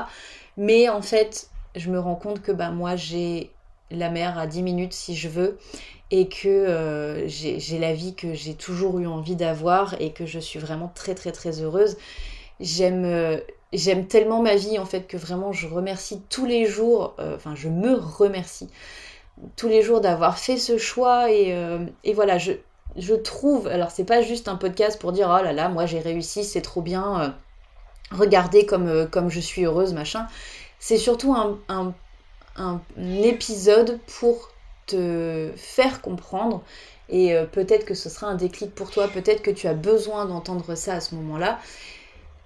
Mais 0.56 0.88
en 0.88 1.02
fait, 1.02 1.48
je 1.74 1.90
me 1.90 1.98
rends 1.98 2.14
compte 2.14 2.40
que 2.40 2.52
bah, 2.52 2.70
moi 2.70 2.96
j'ai 2.96 3.50
la 3.90 4.10
mer 4.10 4.38
à 4.38 4.46
10 4.46 4.62
minutes 4.62 4.92
si 4.92 5.14
je 5.14 5.28
veux 5.28 5.58
et 6.10 6.28
que 6.28 6.48
euh, 6.48 7.26
j'ai 7.28 7.78
la 7.78 7.94
vie 7.94 8.14
que 8.14 8.34
j'ai 8.34 8.54
toujours 8.54 8.98
eu 8.98 9.06
envie 9.06 9.36
d'avoir 9.36 10.00
et 10.00 10.12
que 10.12 10.26
je 10.26 10.38
suis 10.38 10.58
vraiment 10.58 10.90
très 10.94 11.14
très 11.14 11.32
très 11.32 11.62
heureuse. 11.62 11.96
J'aime 12.60 13.04
euh, 13.04 13.38
j'aime 13.72 14.06
tellement 14.06 14.42
ma 14.42 14.56
vie 14.56 14.78
en 14.78 14.84
fait 14.84 15.06
que 15.06 15.16
vraiment 15.16 15.52
je 15.52 15.66
remercie 15.66 16.22
tous 16.28 16.44
les 16.44 16.66
jours, 16.66 17.14
euh, 17.18 17.36
enfin 17.36 17.54
je 17.54 17.68
me 17.68 17.94
remercie 17.94 18.68
tous 19.56 19.68
les 19.68 19.82
jours 19.82 20.00
d'avoir 20.00 20.38
fait 20.38 20.56
ce 20.56 20.78
choix 20.78 21.30
et, 21.30 21.56
et 22.04 22.14
voilà, 22.14 22.38
je, 22.38 23.14
trouve, 23.14 23.66
alors 23.66 23.90
c'est 23.90 24.04
pas 24.04 24.22
juste 24.22 24.48
un 24.48 24.56
podcast 24.56 25.00
pour 25.00 25.12
dire 25.12 25.28
oh 25.28 25.42
là 25.42 25.52
là, 25.52 25.68
moi 25.68 25.86
j'ai 25.86 26.00
réussi, 26.00 26.44
c'est 26.44 26.60
trop 26.60 26.82
bien, 26.82 27.34
regardez 28.10 28.66
comme, 28.66 29.08
comme 29.10 29.30
je 29.30 29.40
suis 29.40 29.64
heureuse, 29.64 29.94
machin 29.94 30.26
c'est 30.82 30.98
surtout 30.98 31.32
un, 31.34 31.94
épisode 32.98 34.00
pour 34.18 34.50
te 34.86 35.52
faire 35.56 36.02
comprendre 36.02 36.60
et 37.08 37.34
euh, 37.34 37.46
peut-être 37.46 37.84
que 37.84 37.94
ce 37.94 38.08
sera 38.10 38.26
un 38.26 38.34
déclic 38.34 38.74
pour 38.74 38.90
toi, 38.90 39.06
peut-être 39.06 39.42
que 39.42 39.52
tu 39.52 39.68
as 39.68 39.74
besoin 39.74 40.26
d'entendre 40.26 40.74
ça 40.74 40.94
à 40.94 41.00
ce 41.00 41.14
moment-là. 41.14 41.60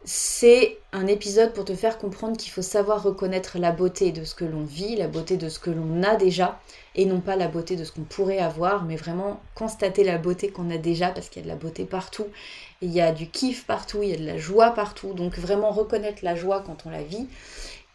C'est 0.09 0.79
un 0.93 1.09
épisode 1.09 1.53
pour 1.53 1.65
te 1.65 1.75
faire 1.75 1.99
comprendre 1.99 2.37
qu'il 2.37 2.53
faut 2.53 2.63
savoir 2.63 3.03
reconnaître 3.03 3.59
la 3.59 3.73
beauté 3.73 4.13
de 4.13 4.23
ce 4.23 4.37
que 4.37 4.45
l'on 4.45 4.63
vit, 4.63 4.95
la 4.95 5.09
beauté 5.09 5.37
de 5.37 5.49
ce 5.49 5.59
que 5.59 5.69
l'on 5.69 6.05
a 6.05 6.15
déjà, 6.15 6.61
et 6.95 7.07
non 7.07 7.19
pas 7.19 7.35
la 7.35 7.49
beauté 7.49 7.75
de 7.75 7.83
ce 7.83 7.91
qu'on 7.91 8.05
pourrait 8.05 8.39
avoir, 8.39 8.85
mais 8.85 8.95
vraiment 8.95 9.41
constater 9.57 10.05
la 10.05 10.17
beauté 10.17 10.51
qu'on 10.51 10.71
a 10.71 10.77
déjà, 10.77 11.09
parce 11.09 11.29
qu'il 11.29 11.43
y 11.43 11.45
a 11.45 11.49
de 11.49 11.53
la 11.53 11.59
beauté 11.59 11.85
partout, 11.87 12.29
il 12.83 12.93
y 12.93 13.01
a 13.01 13.11
du 13.11 13.29
kiff 13.29 13.67
partout, 13.67 14.01
il 14.05 14.11
y 14.11 14.13
a 14.13 14.17
de 14.17 14.25
la 14.25 14.39
joie 14.39 14.71
partout, 14.71 15.13
donc 15.13 15.37
vraiment 15.39 15.73
reconnaître 15.73 16.21
la 16.23 16.37
joie 16.37 16.63
quand 16.65 16.87
on 16.87 16.91
la 16.91 17.03
vit. 17.03 17.27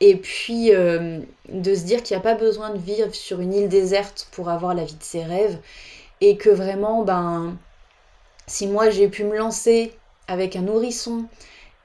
Et 0.02 0.18
puis 0.18 0.76
euh, 0.76 1.22
de 1.48 1.76
se 1.76 1.86
dire 1.86 2.04
qu'il 2.04 2.18
n'y 2.18 2.20
a 2.20 2.24
pas 2.24 2.36
besoin 2.36 2.72
de 2.72 2.78
vivre 2.78 3.16
sur 3.16 3.40
une 3.40 3.54
île 3.54 3.70
déserte 3.70 4.28
pour 4.34 4.50
avoir 4.50 4.74
la 4.74 4.84
vie 4.84 4.96
de 4.96 5.04
ses 5.04 5.24
rêves. 5.24 5.60
Et 6.20 6.36
que 6.36 6.50
vraiment, 6.50 7.04
ben, 7.04 7.56
si 8.48 8.68
moi 8.68 8.90
j'ai 8.90 9.08
pu 9.08 9.24
me 9.24 9.38
lancer 9.38 9.94
avec 10.28 10.58
un 10.58 10.64
nourrisson 10.64 11.26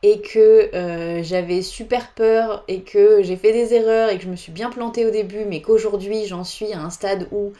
et 0.06 0.20
que 0.20 0.72
euh, 0.72 1.20
j'avais 1.24 1.62
super 1.62 2.12
peur 2.12 2.62
et 2.68 2.82
que 2.82 3.24
j'ai 3.24 3.34
fait 3.34 3.52
des 3.52 3.74
erreurs 3.74 4.08
et 4.08 4.18
que 4.18 4.22
je 4.22 4.28
me 4.28 4.36
suis 4.36 4.52
bien 4.52 4.70
plantée 4.70 5.04
au 5.04 5.10
début, 5.10 5.44
mais 5.48 5.60
qu'aujourd'hui 5.60 6.26
j'en 6.26 6.44
suis 6.44 6.72
à 6.72 6.80
un 6.80 6.90
stade 6.90 7.26
où 7.32 7.52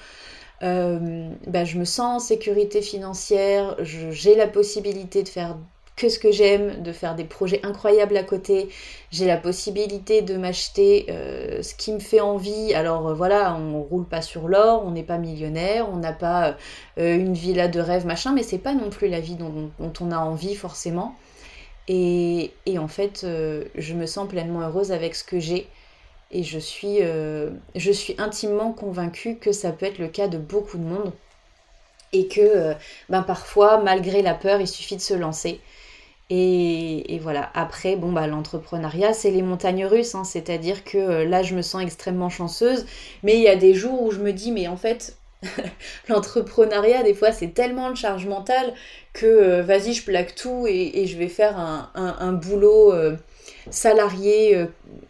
euh, 0.63 1.29
ben, 1.49 1.65
je 1.67 1.77
me 1.77 1.85
sens 1.85 2.23
en 2.23 2.25
sécurité 2.25 2.83
financière, 2.83 3.75
j'ai 3.81 4.37
la 4.37 4.47
possibilité 4.47 5.25
de 5.25 5.29
faire 5.29 5.57
que 5.97 6.09
ce 6.09 6.21
que 6.21 6.31
j'aime, 6.31 6.83
de 6.83 6.93
faire 6.93 7.17
des 7.17 7.25
projets 7.25 7.61
incroyables 7.65 8.17
à 8.17 8.23
côté. 8.23 8.69
J'ai 9.11 9.27
la 9.27 9.39
possibilité 9.39 10.23
de 10.23 10.37
m'acheter 10.37 11.07
euh, 11.09 11.63
ce 11.63 11.75
qui 11.75 11.93
me 11.93 11.99
fait 11.99 12.21
envie. 12.21 12.75
Alors 12.75 13.13
voilà, 13.13 13.57
on 13.57 13.83
roule 13.83 14.05
pas 14.05 14.23
sur 14.23 14.47
l'or, 14.47 14.85
on 14.87 14.93
n'est 14.93 15.03
pas 15.03 15.19
millionnaire, 15.19 15.89
on 15.93 15.97
n'a 15.97 16.13
pas 16.13 16.57
une 16.97 17.35
villa 17.35 17.67
de 17.67 17.81
rêve, 17.81 18.07
machin, 18.07 18.33
mais 18.33 18.45
c'est 18.45 18.59
pas 18.59 18.75
non 18.75 18.89
plus 18.89 19.09
la 19.09 19.19
vie 19.19 19.35
dont, 19.35 19.71
on 20.01 20.13
a 20.13 20.19
envie 20.19 20.55
forcément. 20.55 21.17
Et, 21.89 22.51
en 22.79 22.89
fait, 22.89 23.27
je 23.75 23.95
me 23.95 24.07
sens 24.07 24.29
pleinement 24.29 24.61
heureuse 24.61 24.93
avec 24.93 25.15
ce 25.15 25.25
que 25.25 25.39
j'ai. 25.39 25.69
Et 26.33 26.43
je 26.43 26.59
suis, 26.59 26.99
je 27.77 27.93
suis 27.93 28.15
intimement 28.19 28.73
convaincue 28.73 29.37
que 29.37 29.53
ça 29.53 29.73
peut 29.73 29.87
être 29.87 29.99
le 29.99 30.09
cas 30.09 30.29
de 30.29 30.39
beaucoup 30.39 30.79
de 30.79 30.83
monde. 30.83 31.13
Et 32.13 32.29
que 32.29 32.75
ben, 33.09 33.23
parfois, 33.23 33.79
malgré 33.79 34.23
la 34.23 34.35
peur, 34.35 34.61
il 34.61 34.69
suffit 34.69 34.97
de 34.97 35.01
se 35.01 35.15
lancer. 35.15 35.61
Et, 36.29 37.21
voilà, 37.23 37.51
après, 37.55 37.97
bon, 37.97 38.13
bah, 38.13 38.27
l'entrepreneuriat, 38.27 39.13
c'est 39.13 39.31
les 39.31 39.43
montagnes 39.43 39.87
russes, 39.87 40.15
hein. 40.15 40.25
c'est-à-dire 40.25 40.83
que 40.85 41.23
là, 41.23 41.43
je 41.43 41.55
me 41.55 41.63
sens 41.63 41.83
extrêmement 41.83 42.31
chanceuse, 42.31 42.87
mais 43.23 43.37
il 43.37 43.43
y 43.43 43.49
a 43.49 43.57
des 43.57 43.75
jours 43.75 44.03
où 44.03 44.11
je 44.11 44.21
me 44.21 44.33
dis, 44.33 44.51
mais 44.51 44.67
en 44.67 44.77
fait, 44.77 45.17
l'entrepreneuriat, 46.09 47.03
des 47.03 47.15
fois, 47.15 47.33
c'est 47.33 47.49
tellement 47.49 47.91
de 47.91 47.97
charge 47.97 48.27
mentale 48.27 48.75
que 49.13 49.27
euh, 49.27 49.63
vas-y, 49.63 49.93
je 49.95 50.05
plaque 50.05 50.35
tout 50.35 50.67
et, 50.69 51.07
je 51.07 51.17
vais 51.17 51.29
faire 51.29 51.57
un, 51.59 52.33
boulot 52.33 52.93
euh, 52.93 53.17
salarié 53.71 54.57
euh, 54.57 54.67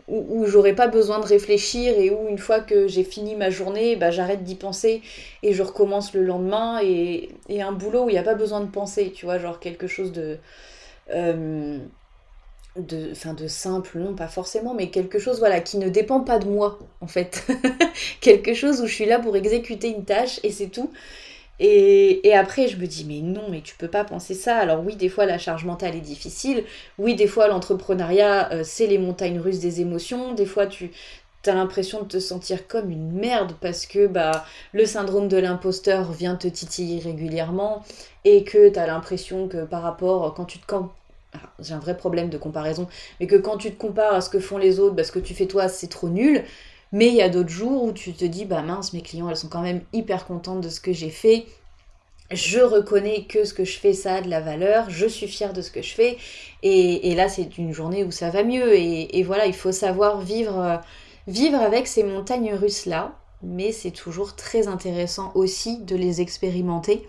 où, 0.09 0.45
j'aurais 0.47 0.75
pas 0.75 0.87
besoin 0.87 1.19
de 1.19 1.27
réfléchir 1.27 1.99
et 1.99 2.11
où, 2.11 2.29
une 2.29 2.39
fois 2.39 2.61
que 2.61 2.87
j'ai 2.87 3.05
fini 3.05 3.35
ma 3.35 3.51
journée, 3.51 3.97
bah, 3.97 4.11
j'arrête 4.11 4.45
d'y 4.45 4.55
penser 4.55 5.03
et 5.43 5.53
je 5.53 5.63
recommence 5.63 6.15
le 6.15 6.23
lendemain. 6.23 6.81
Et, 6.83 7.31
un 7.61 7.73
boulot 7.73 8.05
où 8.05 8.09
il 8.09 8.13
n'y 8.13 8.19
a 8.19 8.23
pas 8.23 8.35
besoin 8.35 8.61
de 8.61 8.71
penser, 8.71 9.13
tu 9.13 9.27
vois, 9.27 9.39
genre 9.39 9.59
quelque 9.61 9.87
chose 9.87 10.13
de 10.13 10.39
de, 12.79 13.11
enfin 13.13 13.35
de 13.35 13.49
simple, 13.49 13.99
non 13.99 14.15
pas 14.15 14.29
forcément, 14.29 14.75
mais 14.75 14.91
quelque 14.91 15.19
chose 15.19 15.39
voilà 15.39 15.61
qui 15.61 15.79
ne 15.79 15.89
dépend 15.89 16.21
pas 16.21 16.39
de 16.39 16.49
moi 16.49 16.79
en 17.01 17.07
fait. 17.07 17.47
quelque 18.21 18.55
chose 18.55 18.81
où 18.81 18.87
je 18.87 18.95
suis 18.95 19.07
là 19.07 19.19
pour 19.19 19.37
exécuter 19.37 19.89
une 19.89 20.05
tâche 20.05 20.41
et 20.43 20.51
c'est 20.51 20.69
tout. 20.69 20.91
Et, 21.59 22.35
après 22.35 22.69
je 22.69 22.77
me 22.77 22.87
dis 22.87 23.07
mais 23.09 23.21
non 23.21 23.45
mais 23.51 23.63
tu 23.63 23.75
peux 23.77 23.89
pas 23.89 24.05
penser 24.05 24.35
ça. 24.35 24.57
Alors 24.57 24.85
oui 24.85 24.97
des 24.97 25.09
fois 25.09 25.27
la 25.27 25.39
charge 25.39 25.65
mentale 25.65 25.97
est 25.97 26.01
difficile, 26.01 26.65
oui 26.99 27.15
des 27.15 27.27
fois 27.27 27.49
l'entrepreneuriat 27.49 28.53
euh, 28.53 28.63
c'est 28.65 28.87
les 28.87 28.99
montagnes 28.99 29.41
russes 29.41 29.61
des 29.61 29.81
émotions, 29.81 30.35
des 30.35 30.47
fois 30.47 30.67
tu 30.67 30.91
as 31.47 31.55
l'impression 31.55 32.03
de 32.03 32.09
te 32.09 32.19
sentir 32.19 32.67
comme 32.67 32.91
une 32.91 33.13
merde 33.13 33.55
parce 33.61 33.87
que 33.87 34.07
bah 34.07 34.45
le 34.73 34.85
syndrome 34.85 35.29
de 35.29 35.37
l'imposteur 35.37 36.13
vient 36.13 36.37
te 36.37 36.49
titiller 36.49 37.01
régulièrement 37.01 37.85
et 38.25 38.45
que 38.45 38.69
tu 38.69 38.79
as 38.79 38.87
l'impression 38.87 39.49
que 39.49 39.65
par 39.65 39.83
rapport 39.83 40.35
quand 40.35 40.45
tu 40.45 40.59
te 40.59 40.67
j'ai 41.61 41.75
un 41.75 41.79
vrai 41.79 41.97
problème 41.97 42.29
de 42.29 42.39
comparaison, 42.39 42.89
mais 43.21 43.27
que 43.27 43.37
quand 43.37 43.57
tu 43.57 43.71
te 43.71 43.79
compares 43.79 44.15
à 44.15 44.21
ce 44.21 44.31
que 44.31 44.41
font 44.41 44.59
les 44.59 44.81
autres, 44.81 44.95
bah, 44.95 45.05
ce 45.05 45.13
que 45.13 45.19
tu 45.19 45.35
fais 45.35 45.47
toi, 45.47 45.69
c'est 45.69 45.89
trop 45.89 46.09
nul. 46.09 46.45
Mais 46.93 47.09
il 47.09 47.15
y 47.15 47.23
a 47.23 47.29
d'autres 47.29 47.51
jours 47.51 47.83
où 47.85 47.93
tu 47.93 48.13
te 48.13 48.25
dis, 48.25 48.45
bah 48.45 48.63
mince, 48.63 48.93
mes 48.93 49.03
clients, 49.03 49.29
elles 49.29 49.37
sont 49.37 49.49
quand 49.49 49.63
même 49.63 49.83
hyper 49.93 50.27
contentes 50.27 50.61
de 50.61 50.69
ce 50.69 50.81
que 50.81 50.93
j'ai 50.93 51.11
fait. 51.11 51.47
Je 52.31 52.59
reconnais 52.59 53.25
que 53.25 53.45
ce 53.45 53.55
que 53.55 53.65
je 53.65 53.79
fais, 53.79 53.93
ça 53.93 54.17
a 54.17 54.21
de 54.21 54.29
la 54.29 54.41
valeur. 54.41 54.91
Je 54.91 55.07
suis 55.07 55.29
fière 55.29 55.53
de 55.53 55.63
ce 55.63 55.71
que 55.71 55.83
je 55.83 55.95
fais. 55.95 56.17
Et, 56.63 57.15
là, 57.15 57.29
c'est 57.29 57.59
une 57.59 57.73
journée 57.73 58.05
où 58.05 58.11
ça 58.11 58.31
va 58.31 58.43
mieux. 58.43 58.75
Et, 58.75 59.23
voilà, 59.23 59.47
il 59.47 59.55
faut 59.55 59.73
savoir 59.73 60.21
vivre, 60.21 60.59
euh, 60.59 60.77
vivre 61.29 61.61
avec 61.61 61.87
ces 61.87 62.03
montagnes 62.03 62.55
russes-là. 62.55 63.17
Mais 63.43 63.73
c'est 63.73 63.91
toujours 63.91 64.35
très 64.35 64.67
intéressant 64.67 65.31
aussi 65.35 65.79
de 65.79 65.95
les 65.95 66.21
expérimenter 66.21 67.07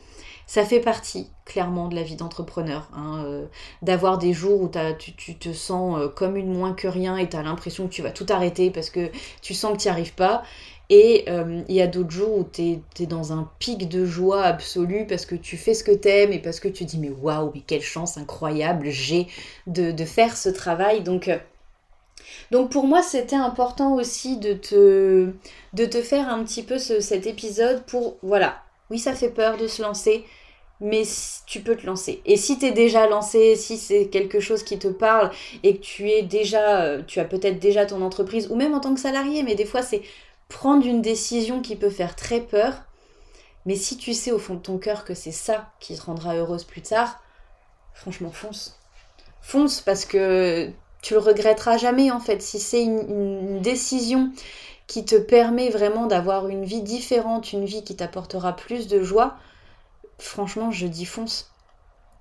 ça 0.48 0.64
fait 0.64 0.80
partie 0.80 1.30
clairement 1.46 1.90
de 1.90 1.96
la 1.96 2.04
vie 2.04 2.16
d'entrepreneur. 2.16 2.90
Hein, 2.96 3.24
euh, 3.26 3.46
d'avoir 3.82 4.18
des 4.18 4.34
jours 4.34 4.62
où 4.62 4.72
tu, 4.98 5.36
te 5.36 5.52
sens 5.52 6.00
euh, 6.00 6.08
comme 6.08 6.38
une 6.38 6.52
moins 6.52 6.74
que 6.74 6.88
rien 6.88 7.18
et 7.18 7.30
tu 7.30 7.36
as 7.36 7.44
l'impression 7.44 7.88
que 7.88 7.94
tu 7.94 8.02
vas 8.02 8.12
tout 8.12 8.26
arrêter 8.30 8.72
parce 8.72 8.90
que 8.90 9.12
tu 9.42 9.54
sens 9.54 9.74
que 9.74 9.82
tu 9.82 9.88
n'y 9.88 9.92
arrives 9.92 10.16
pas. 10.16 10.44
Et 10.90 11.26
euh, 11.28 11.64
il 11.68 11.76
y 11.76 11.82
a 11.82 11.88
d'autres 11.88 12.12
jours 12.12 12.38
où 12.38 12.48
tu 12.50 12.80
es, 13.02 13.06
dans 13.06 13.34
un 13.34 13.52
pic 13.60 13.90
de 13.90 14.06
joie 14.06 14.44
absolue 14.44 15.06
parce 15.06 15.26
que 15.26 15.36
tu 15.36 15.58
fais 15.58 15.74
ce 15.74 15.84
que 15.84 15.92
tu 15.92 16.08
aimes 16.08 16.32
et 16.32 16.40
parce 16.40 16.62
que 16.62 16.70
tu 16.70 16.86
dis 16.86 16.98
mais 16.98 17.10
waouh, 17.10 17.52
mais 17.54 17.60
quelle 17.60 17.82
chance 17.82 18.18
incroyable 18.18 18.90
j'ai 18.90 19.28
de, 19.68 20.06
faire 20.06 20.38
ce 20.38 20.48
travail. 20.48 21.02
Donc, 21.02 21.30
donc 22.52 22.72
pour 22.72 22.88
moi 22.88 23.04
c'était 23.04 23.36
important 23.36 23.96
aussi 23.96 24.38
de 24.38 24.54
te, 24.54 25.34
de 25.74 25.86
te 25.86 26.02
faire 26.02 26.30
un 26.30 26.42
petit 26.46 26.64
peu 26.64 26.78
cet 26.78 27.28
épisode 27.28 27.84
pour 27.84 28.16
voilà 28.24 28.64
oui, 28.90 29.00
ça 29.00 29.14
fait 29.14 29.30
peur 29.30 29.58
de 29.58 29.68
se 29.68 29.82
lancer, 29.82 30.26
mais 30.80 31.04
tu 31.46 31.62
peux 31.62 31.76
te 31.76 31.86
lancer. 31.86 32.22
Et 32.26 32.38
si 32.38 32.60
tu 32.60 32.66
es 32.66 32.72
déjà 32.72 33.08
lancé, 33.08 33.56
si 33.56 33.78
c'est 33.78 34.08
quelque 34.08 34.40
chose 34.40 34.64
qui 34.64 34.78
te 34.78 34.88
parle 34.88 35.32
et 35.64 35.78
que 35.78 35.82
tu 35.82 36.10
es 36.10 36.22
déjà, 36.22 36.82
euh, 36.82 37.02
tu 37.06 37.20
as 37.20 37.26
peut-être 37.26 37.60
déjà 37.60 37.86
ton 37.86 38.02
entreprise, 38.02 38.50
ou 38.52 38.56
même 38.56 38.74
en 38.74 38.80
tant 38.80 38.94
que 38.94 39.00
salarié, 39.00 39.44
mais 39.44 39.56
des 39.56 39.66
fois 39.66 39.82
c'est 39.82 40.02
prendre 40.50 40.86
une 40.86 41.02
décision 41.02 41.62
qui 41.62 41.76
peut 41.76 41.90
faire 41.90 42.16
très 42.16 42.42
peur. 42.42 42.74
Mais 43.66 43.76
si 43.76 43.98
tu 43.98 44.14
sais 44.14 44.32
au 44.32 44.40
fond 44.40 44.56
de 44.56 44.62
ton 44.62 44.78
cœur 44.78 45.04
que 45.04 45.14
c'est 45.14 45.32
ça 45.32 45.72
qui 45.80 45.96
te 45.96 46.02
rendra 46.02 46.36
heureuse 46.36 46.64
plus 46.64 46.82
tard, 46.82 47.22
franchement 47.94 48.32
fonce. 48.32 48.80
Fonce 49.42 49.82
parce 49.82 50.06
que 50.06 50.70
tu 51.02 51.14
le 51.14 51.20
regretteras 51.20 51.78
jamais 51.78 52.12
en 52.12 52.20
fait. 52.20 52.42
Si 52.42 52.60
c'est 52.60 52.84
une 52.84 53.62
décision 53.62 54.32
qui 54.88 55.04
te 55.04 55.16
permet 55.16 55.70
vraiment 55.70 56.06
d'avoir 56.06 56.48
une 56.48 56.64
vie 56.64 56.82
différente, 56.82 57.52
une 57.52 57.66
vie 57.66 57.84
qui 57.84 57.96
t'apportera 57.96 58.56
plus 58.56 58.88
de 58.88 59.04
joie, 59.04 59.36
franchement, 60.20 60.72
je 60.72 60.88
dis 60.88 61.06
fonce. 61.06 61.52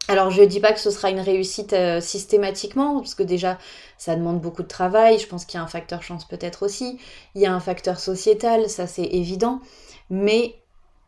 Alors 0.09 0.31
je 0.31 0.43
dis 0.43 0.61
pas 0.61 0.73
que 0.73 0.79
ce 0.79 0.91
sera 0.91 1.11
une 1.11 1.21
réussite 1.21 1.73
euh, 1.73 2.01
systématiquement, 2.01 3.01
parce 3.01 3.15
que 3.15 3.25
déjà 3.25 3.59
ça 3.99 4.15
demande 4.15 4.41
beaucoup 4.41 4.63
de 4.63 4.69
travail, 4.69 5.19
je 5.19 5.27
pense 5.27 5.45
qu'il 5.45 5.59
y 5.59 5.61
a 5.61 5.65
un 5.65 5.69
facteur 5.69 6.03
chance 6.03 6.25
peut-être 6.25 6.65
aussi, 6.65 6.99
il 7.35 7.43
y 7.43 7.47
a 7.47 7.53
un 7.53 7.59
facteur 7.59 7.99
sociétal, 7.99 8.71
ça 8.71 8.87
c'est 8.87 9.05
évident, 9.05 9.61
mais 10.09 10.55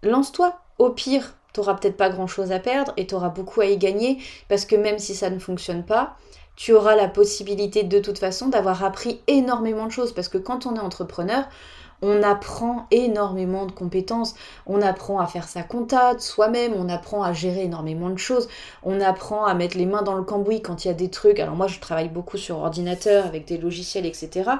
lance-toi, 0.02 0.58
au 0.78 0.90
pire, 0.90 1.36
t'auras 1.52 1.74
peut-être 1.74 1.96
pas 1.96 2.10
grand-chose 2.10 2.50
à 2.50 2.58
perdre 2.58 2.92
et 2.96 3.06
t'auras 3.06 3.28
beaucoup 3.28 3.60
à 3.60 3.66
y 3.66 3.76
gagner, 3.76 4.18
parce 4.48 4.64
que 4.64 4.74
même 4.74 4.98
si 4.98 5.14
ça 5.14 5.30
ne 5.30 5.38
fonctionne 5.38 5.84
pas, 5.84 6.16
tu 6.58 6.72
auras 6.72 6.96
la 6.96 7.06
possibilité 7.06 7.84
de 7.84 8.00
toute 8.00 8.18
façon 8.18 8.48
d'avoir 8.48 8.82
appris 8.82 9.20
énormément 9.28 9.86
de 9.86 9.92
choses. 9.92 10.12
Parce 10.12 10.28
que 10.28 10.38
quand 10.38 10.66
on 10.66 10.74
est 10.74 10.80
entrepreneur, 10.80 11.48
on 12.02 12.22
apprend 12.22 12.86
énormément 12.90 13.66
de 13.66 13.72
compétences, 13.72 14.34
on 14.66 14.82
apprend 14.82 15.18
à 15.18 15.26
faire 15.26 15.48
sa 15.48 15.62
compta 15.62 16.18
soi-même, 16.18 16.72
on 16.76 16.88
apprend 16.88 17.22
à 17.22 17.32
gérer 17.32 17.64
énormément 17.64 18.10
de 18.10 18.18
choses, 18.18 18.48
on 18.82 19.00
apprend 19.00 19.44
à 19.44 19.54
mettre 19.54 19.76
les 19.76 19.86
mains 19.86 20.02
dans 20.02 20.14
le 20.14 20.22
cambouis 20.22 20.62
quand 20.62 20.84
il 20.84 20.88
y 20.88 20.90
a 20.90 20.94
des 20.94 21.10
trucs. 21.10 21.40
Alors 21.40 21.56
moi 21.56 21.66
je 21.66 21.80
travaille 21.80 22.08
beaucoup 22.08 22.36
sur 22.36 22.58
ordinateur 22.58 23.26
avec 23.26 23.46
des 23.46 23.58
logiciels, 23.58 24.06
etc 24.06 24.50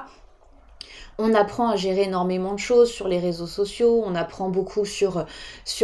on 1.19 1.33
apprend 1.33 1.69
à 1.69 1.75
gérer 1.75 2.03
énormément 2.03 2.53
de 2.53 2.59
choses 2.59 2.89
sur 2.89 3.09
les 3.09 3.19
réseaux 3.19 3.45
sociaux, 3.45 4.01
on 4.05 4.15
apprend 4.15 4.49
beaucoup 4.49 4.85
sur, 4.85 5.25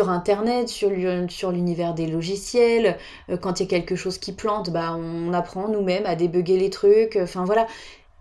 Internet, 0.08 0.70
sur, 0.70 0.90
sur 1.30 1.52
l'univers 1.52 1.94
des 1.94 2.08
logiciels. 2.08 2.98
Euh, 3.30 3.36
quand 3.36 3.60
il 3.60 3.64
y 3.64 3.66
a 3.66 3.70
quelque 3.70 3.98
chose 3.98 4.18
qui 4.18 4.32
plante, 4.32 4.70
bah, 4.70 4.96
on 4.98 5.34
apprend 5.34 5.68
nous-mêmes 5.68 6.06
à 6.06 6.16
débugger 6.16 6.58
les 6.58 6.70
trucs. 6.70 7.20
Enfin 7.22 7.44
voilà, 7.44 7.68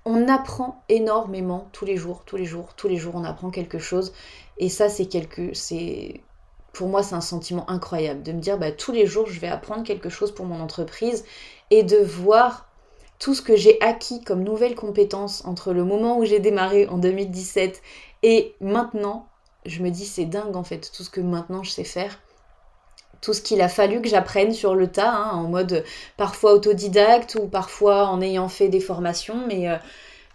on 0.05 0.29
apprend 0.29 0.83
énormément 0.89 1.69
tous 1.73 1.85
les 1.85 1.97
jours, 1.97 2.25
tous 2.27 2.37
les 2.37 2.45
jours, 2.45 2.75
tous 2.77 2.89
les 2.89 2.97
jours, 2.97 3.15
on 3.17 3.25
apprend 3.25 3.51
quelque 3.51 3.79
chose. 3.79 4.13
Et 4.59 4.69
ça, 4.69 4.89
c'est 4.89 5.07
quelque, 5.07 5.55
c'est 5.55 6.21
pour 6.73 6.89
moi, 6.89 7.03
c'est 7.03 7.15
un 7.15 7.21
sentiment 7.21 7.69
incroyable 7.71 8.23
de 8.23 8.33
me 8.33 8.41
dire, 8.41 8.59
bah, 8.59 8.73
tous 8.73 8.93
les 8.93 9.07
jours, 9.07 9.27
je 9.29 9.41
vais 9.41 9.49
apprendre 9.49 9.85
quelque 9.85 10.09
chose 10.09 10.35
pour 10.35 10.45
mon 10.45 10.61
entreprise 10.61 11.25
et 11.71 11.83
de 11.83 11.97
voir 11.97 12.69
tout 13.19 13.35
ce 13.35 13.43
que 13.43 13.57
j'ai 13.57 13.81
acquis 13.81 14.23
comme 14.23 14.43
nouvelles 14.43 14.75
compétences 14.75 15.45
entre 15.47 15.73
le 15.73 15.85
moment 15.85 16.19
où 16.19 16.25
j'ai 16.25 16.41
démarré 16.41 16.87
en 16.89 16.99
2017 16.99 17.81
et 18.23 18.55
maintenant, 18.61 19.29
je 19.65 19.83
me 19.83 19.91
dis 19.91 20.05
c'est 20.05 20.25
dingue 20.25 20.57
en 20.57 20.65
fait, 20.65 20.91
tout 20.95 21.05
ce 21.05 21.11
que 21.11 21.21
maintenant 21.21 21.63
je 21.63 21.71
sais 21.71 21.85
faire. 21.85 22.21
Tout 23.25 23.33
ce 23.33 23.41
qu'il 23.41 23.63
a 23.63 23.69
fallu 23.71 24.03
que 24.03 24.09
j'apprenne 24.09 24.53
sur 24.53 24.75
le 24.75 24.87
tas, 24.87 25.11
hein, 25.11 25.31
en 25.33 25.45
mode 25.45 25.83
parfois 26.19 26.53
autodidacte 26.53 27.37
ou 27.41 27.47
parfois 27.47 28.09
en 28.09 28.21
ayant 28.21 28.49
fait 28.49 28.69
des 28.69 28.81
formations. 28.81 29.47
Mais, 29.47 29.69
euh, 29.69 29.77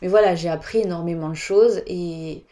mais 0.01 0.07
voilà, 0.07 0.35
j'ai 0.35 0.49
appris 0.49 0.79
énormément 0.79 1.29
de 1.29 1.35
choses 1.35 1.83
et, 1.85 2.43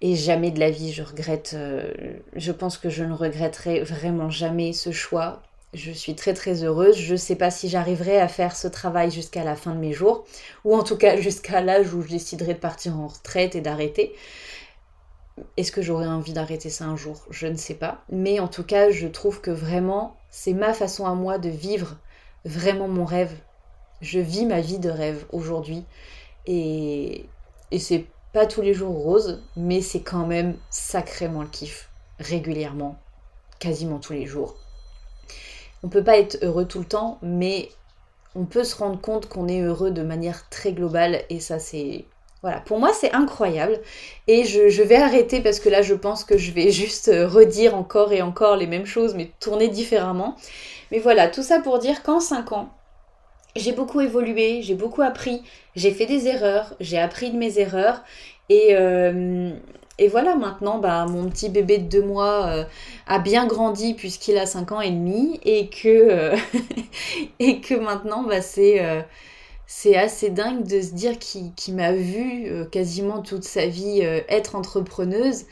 et 0.00 0.16
jamais 0.16 0.50
de 0.50 0.58
la 0.58 0.70
vie 0.70 0.92
je 0.92 1.04
regrette. 1.04 1.52
Euh, 1.54 1.92
je 2.34 2.50
pense 2.50 2.76
que 2.76 2.90
je 2.90 3.04
ne 3.04 3.12
regretterai 3.12 3.82
vraiment 3.82 4.30
jamais 4.30 4.72
ce 4.72 4.90
choix 4.90 5.42
je 5.76 5.92
suis 5.92 6.14
très 6.14 6.34
très 6.34 6.64
heureuse. 6.64 6.96
Je 6.96 7.12
ne 7.12 7.18
sais 7.18 7.36
pas 7.36 7.50
si 7.50 7.68
j'arriverai 7.68 8.18
à 8.20 8.28
faire 8.28 8.56
ce 8.56 8.68
travail 8.68 9.10
jusqu'à 9.10 9.44
la 9.44 9.56
fin 9.56 9.74
de 9.74 9.78
mes 9.80 9.92
jours, 9.92 10.24
ou 10.64 10.74
en 10.74 10.82
tout 10.82 10.96
cas 10.96 11.16
jusqu'à 11.20 11.60
l'âge 11.60 11.92
où 11.94 12.02
je 12.02 12.08
déciderai 12.08 12.54
de 12.54 12.58
partir 12.58 12.98
en 12.98 13.06
retraite 13.06 13.54
et 13.54 13.60
d'arrêter. 13.60 14.14
Est-ce 15.56 15.72
que 15.72 15.82
j'aurai 15.82 16.06
envie 16.06 16.32
d'arrêter 16.32 16.70
ça 16.70 16.84
un 16.84 16.96
jour? 16.96 17.26
Je 17.30 17.46
ne 17.46 17.56
sais 17.56 17.74
pas. 17.74 18.02
Mais 18.10 18.40
en 18.40 18.48
tout 18.48 18.64
cas, 18.64 18.90
je 18.90 19.06
trouve 19.06 19.40
que 19.40 19.50
vraiment, 19.50 20.16
c'est 20.30 20.54
ma 20.54 20.72
façon 20.72 21.06
à 21.06 21.14
moi 21.14 21.38
de 21.38 21.48
vivre 21.48 21.96
vraiment 22.44 22.88
mon 22.88 23.04
rêve. 23.04 23.34
Je 24.00 24.20
vis 24.20 24.46
ma 24.46 24.60
vie 24.60 24.78
de 24.78 24.90
rêve 24.90 25.26
aujourd'hui. 25.32 25.84
Et, 26.46 27.26
et 27.70 27.78
c'est 27.78 28.06
pas 28.32 28.46
tous 28.46 28.62
les 28.62 28.74
jours 28.74 28.94
rose, 28.94 29.42
mais 29.56 29.80
c'est 29.80 30.02
quand 30.02 30.26
même 30.26 30.56
sacrément 30.70 31.42
le 31.42 31.48
kiff. 31.48 31.90
Régulièrement. 32.18 32.98
Quasiment 33.58 33.98
tous 33.98 34.12
les 34.12 34.26
jours 34.26 34.56
on 35.82 35.88
peut 35.88 36.02
pas 36.02 36.18
être 36.18 36.38
heureux 36.42 36.66
tout 36.66 36.80
le 36.80 36.84
temps, 36.84 37.18
mais 37.22 37.68
on 38.34 38.44
peut 38.44 38.64
se 38.64 38.76
rendre 38.76 39.00
compte 39.00 39.28
qu'on 39.28 39.48
est 39.48 39.60
heureux 39.60 39.90
de 39.90 40.02
manière 40.02 40.48
très 40.48 40.72
globale 40.72 41.22
et 41.30 41.40
ça 41.40 41.58
c'est 41.58 42.06
voilà, 42.42 42.60
pour 42.60 42.78
moi 42.78 42.92
c'est 42.92 43.12
incroyable 43.12 43.80
et 44.28 44.44
je, 44.44 44.82
vais 44.82 44.96
arrêter 44.96 45.40
parce 45.40 45.58
que 45.58 45.68
là 45.68 45.82
je 45.82 45.94
pense 45.94 46.24
que 46.24 46.38
je 46.38 46.52
vais 46.52 46.70
juste 46.82 47.10
redire 47.12 47.74
encore 47.74 48.12
et 48.12 48.22
encore 48.22 48.56
les 48.56 48.66
mêmes 48.66 48.86
choses 48.86 49.14
mais 49.14 49.30
tourner 49.40 49.68
différemment. 49.68 50.36
Mais 50.92 50.98
voilà, 50.98 51.28
tout 51.28 51.42
ça 51.42 51.60
pour 51.60 51.78
dire 51.78 52.02
qu'en 52.02 52.20
5 52.20 52.52
ans, 52.52 52.68
j'ai 53.56 53.72
beaucoup 53.72 54.00
évolué, 54.00 54.62
j'ai 54.62 54.74
beaucoup 54.74 55.02
appris, 55.02 55.42
j'ai 55.74 55.90
fait 55.90 56.06
des 56.06 56.28
erreurs, 56.28 56.74
j'ai 56.78 56.98
appris 56.98 57.30
de 57.30 57.36
mes 57.36 57.58
erreurs 57.58 58.02
et, 58.48 58.68
euh, 58.72 59.50
voilà, 60.10 60.36
maintenant, 60.36 60.78
bah, 60.78 61.06
mon 61.06 61.28
petit 61.28 61.48
bébé 61.48 61.78
de 61.78 61.88
deux 61.88 62.02
mois 62.02 62.46
euh, 62.48 62.64
a 63.06 63.18
bien 63.18 63.46
grandi 63.46 63.94
puisqu'il 63.94 64.36
a 64.38 64.46
5 64.46 64.72
ans 64.72 64.80
et 64.80 64.90
demi 64.90 65.40
et 65.44 65.68
que, 65.68 65.88
euh, 65.88 66.36
et 67.38 67.60
que 67.60 67.74
maintenant, 67.74 68.22
bah, 68.22 68.42
c'est, 68.42 69.04
c'est 69.66 69.96
assez 69.96 70.30
dingue 70.30 70.64
de 70.64 70.80
se 70.80 70.92
dire 70.94 71.18
qu'il, 71.18 71.74
m'a 71.74 71.92
vu 71.92 72.50
quasiment 72.70 73.22
toute 73.22 73.44
sa 73.44 73.66
vie 73.66 74.00
être 74.28 74.54
entrepreneuse. 74.54 75.44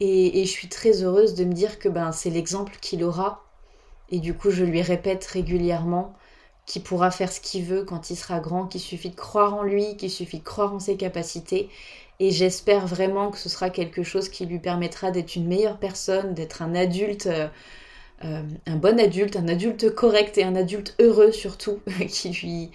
Et, 0.00 0.40
et, 0.40 0.44
je 0.44 0.50
suis 0.50 0.68
très 0.68 1.02
heureuse 1.02 1.34
de 1.34 1.44
me 1.44 1.52
dire 1.52 1.78
que 1.78 1.88
ben, 1.88 2.10
c'est 2.12 2.30
l'exemple 2.30 2.76
qu'il 2.80 3.04
aura. 3.04 3.44
Et 4.10 4.18
du 4.18 4.34
coup, 4.34 4.50
je 4.50 4.64
lui 4.64 4.82
répète 4.82 5.24
régulièrement 5.24 6.14
qu'il 6.66 6.82
pourra 6.82 7.10
faire 7.10 7.32
ce 7.32 7.40
qu'il 7.40 7.64
veut 7.64 7.84
quand 7.84 8.10
il 8.10 8.16
sera 8.16 8.40
grand, 8.40 8.66
qu'il 8.66 8.80
suffit 8.80 9.10
de 9.10 9.16
croire 9.16 9.54
en 9.54 9.62
lui, 9.62 9.96
qu'il 9.96 10.10
suffit 10.10 10.38
de 10.38 10.44
croire 10.44 10.74
en 10.74 10.80
ses 10.80 10.96
capacités. 10.96 11.68
Et 12.20 12.30
j'espère 12.30 12.86
vraiment 12.86 13.30
que 13.30 13.38
ce 13.38 13.48
sera 13.48 13.70
quelque 13.70 14.02
chose 14.02 14.28
qui 14.28 14.46
lui 14.46 14.58
permettra 14.58 15.10
d'être 15.10 15.36
une 15.36 15.46
meilleure 15.46 15.78
personne, 15.78 16.34
d'être 16.34 16.62
un 16.62 16.74
adulte, 16.74 17.26
euh, 17.26 17.48
euh, 18.24 18.42
un 18.66 18.76
bon 18.76 18.98
adulte, 19.00 19.36
un 19.36 19.48
adulte 19.48 19.94
correct 19.94 20.38
et 20.38 20.44
un 20.44 20.54
adulte 20.54 20.94
heureux 21.00 21.32
surtout, 21.32 21.80
qui 22.08 22.30
lui, 22.30 22.70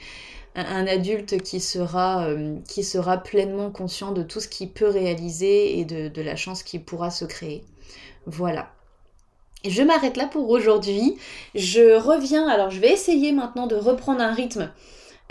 un, 0.55 0.87
adulte 0.87 1.41
qui 1.41 1.59
sera, 1.59 2.27
euh, 2.27 2.57
qui 2.67 2.83
sera 2.83 3.17
pleinement 3.17 3.71
conscient 3.71 4.11
de 4.11 4.23
tout 4.23 4.39
ce 4.39 4.47
qu'il 4.47 4.71
peut 4.71 4.89
réaliser 4.89 5.79
et 5.79 5.85
de, 5.85 6.21
la 6.21 6.35
chance 6.35 6.63
qu'il 6.63 6.83
pourra 6.83 7.11
se 7.11 7.25
créer. 7.25 7.63
Voilà. 8.25 8.71
Je 9.65 9.83
m'arrête 9.83 10.17
là 10.17 10.27
pour 10.27 10.49
aujourd'hui. 10.49 11.17
Je 11.55 11.97
reviens, 11.97 12.47
alors 12.47 12.69
je 12.69 12.79
vais 12.79 12.91
essayer 12.91 13.31
maintenant 13.31 13.67
de 13.67 13.75
reprendre 13.75 14.21
un 14.21 14.33
rythme 14.33 14.71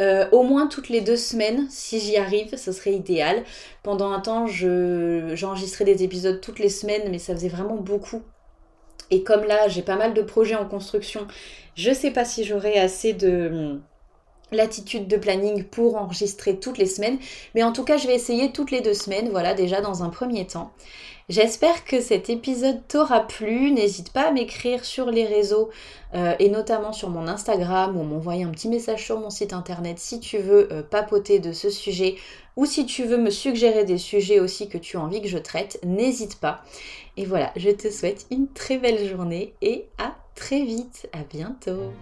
euh, 0.01 0.29
au 0.31 0.45
moins 0.45 0.69
toutes 0.69 0.91
les 0.91 1.01
deux 1.01 1.17
semaines, 1.17 1.67
si 1.71 1.99
j'y 1.99 2.17
arrive, 2.17 2.57
ce 2.57 2.71
serait 2.71 2.93
idéal. 2.93 3.43
Pendant 3.83 4.13
un 4.13 4.21
temps, 4.21 4.47
j'enregistrais 4.47 5.85
des 5.85 6.05
épisodes 6.05 6.41
toutes 6.41 6.61
les 6.61 6.69
semaines, 6.69 7.11
mais 7.11 7.19
ça 7.19 7.35
faisait 7.35 7.49
vraiment 7.49 7.77
beaucoup. 7.77 8.23
Et 9.11 9.25
comme 9.25 9.45
là, 9.45 9.69
j'ai 9.69 9.83
pas 9.83 9.97
mal 9.97 10.15
de 10.15 10.23
projets 10.23 10.55
en 10.55 10.67
construction, 10.67 11.27
je 11.75 11.93
sais 11.93 12.11
pas 12.11 12.25
si 12.25 12.45
j'aurai 12.45 12.79
assez 12.79 13.13
de 13.13 13.81
latitude 14.53 15.09
de 15.09 15.17
planning 15.17 15.65
pour 15.65 15.97
enregistrer 15.97 16.59
toutes 16.59 16.79
les 16.79 16.87
semaines. 16.87 17.19
Mais 17.55 17.63
en 17.63 17.73
tout 17.73 17.85
cas, 17.85 17.97
je 17.97 18.07
vais 18.07 18.15
essayer 18.15 18.53
toutes 18.53 18.71
les 18.71 18.81
deux 18.81 18.95
semaines, 18.95 19.29
voilà, 19.31 19.55
déjà 19.55 19.81
dans 19.81 20.03
un 20.03 20.09
premier 20.09 20.47
temps. 20.47 20.73
J'espère 21.29 21.85
que 21.85 22.01
cet 22.01 22.31
épisode 22.31 22.81
t'aura 22.89 23.21
plu. 23.21 23.71
N'hésite 23.71 24.13
pas 24.15 24.29
à 24.29 24.31
m'écrire 24.31 24.83
sur 24.83 25.11
les 25.11 25.27
réseaux 25.27 25.69
euh, 26.15 26.35
et 26.39 26.49
notamment 26.49 26.95
sur 26.95 27.11
mon 27.11 27.29
Instagram 27.29 27.99
ou 27.99 28.03
m'envoyer 28.03 28.45
un 28.45 28.51
petit 28.51 28.71
message 28.71 29.05
sur 29.05 29.21
mon 29.21 29.29
site 29.29 29.53
internet 29.53 29.99
si 29.99 30.21
tu 30.21 30.39
veux 30.39 30.73
euh, 30.73 30.83
papoter 30.83 31.39
de 31.39 31.53
ce 31.53 31.69
sujet 31.69 32.17
ou 32.57 32.65
si 32.65 32.87
tu 32.87 33.05
veux 33.05 33.19
me 33.19 33.29
suggérer 33.29 33.85
des 33.85 33.99
sujets 33.99 34.41
aussi 34.41 34.71
que 34.71 34.79
tu 34.79 34.97
as 34.97 35.01
envie 35.01 35.21
que 35.21 35.29
je 35.29 35.37
traite. 35.37 35.79
N'hésite 35.85 36.41
pas. 36.41 36.63
Et 37.19 37.27
voilà, 37.27 37.53
je 37.57 37.71
te 37.71 37.91
souhaite 37.91 38.27
une 38.31 38.49
très 38.49 38.79
belle 38.79 39.07
journée 39.07 39.53
et 39.61 39.85
à 39.99 40.17
très 40.35 40.63
vite. 40.63 41.11
À 41.13 41.25
bientôt. 41.29 41.93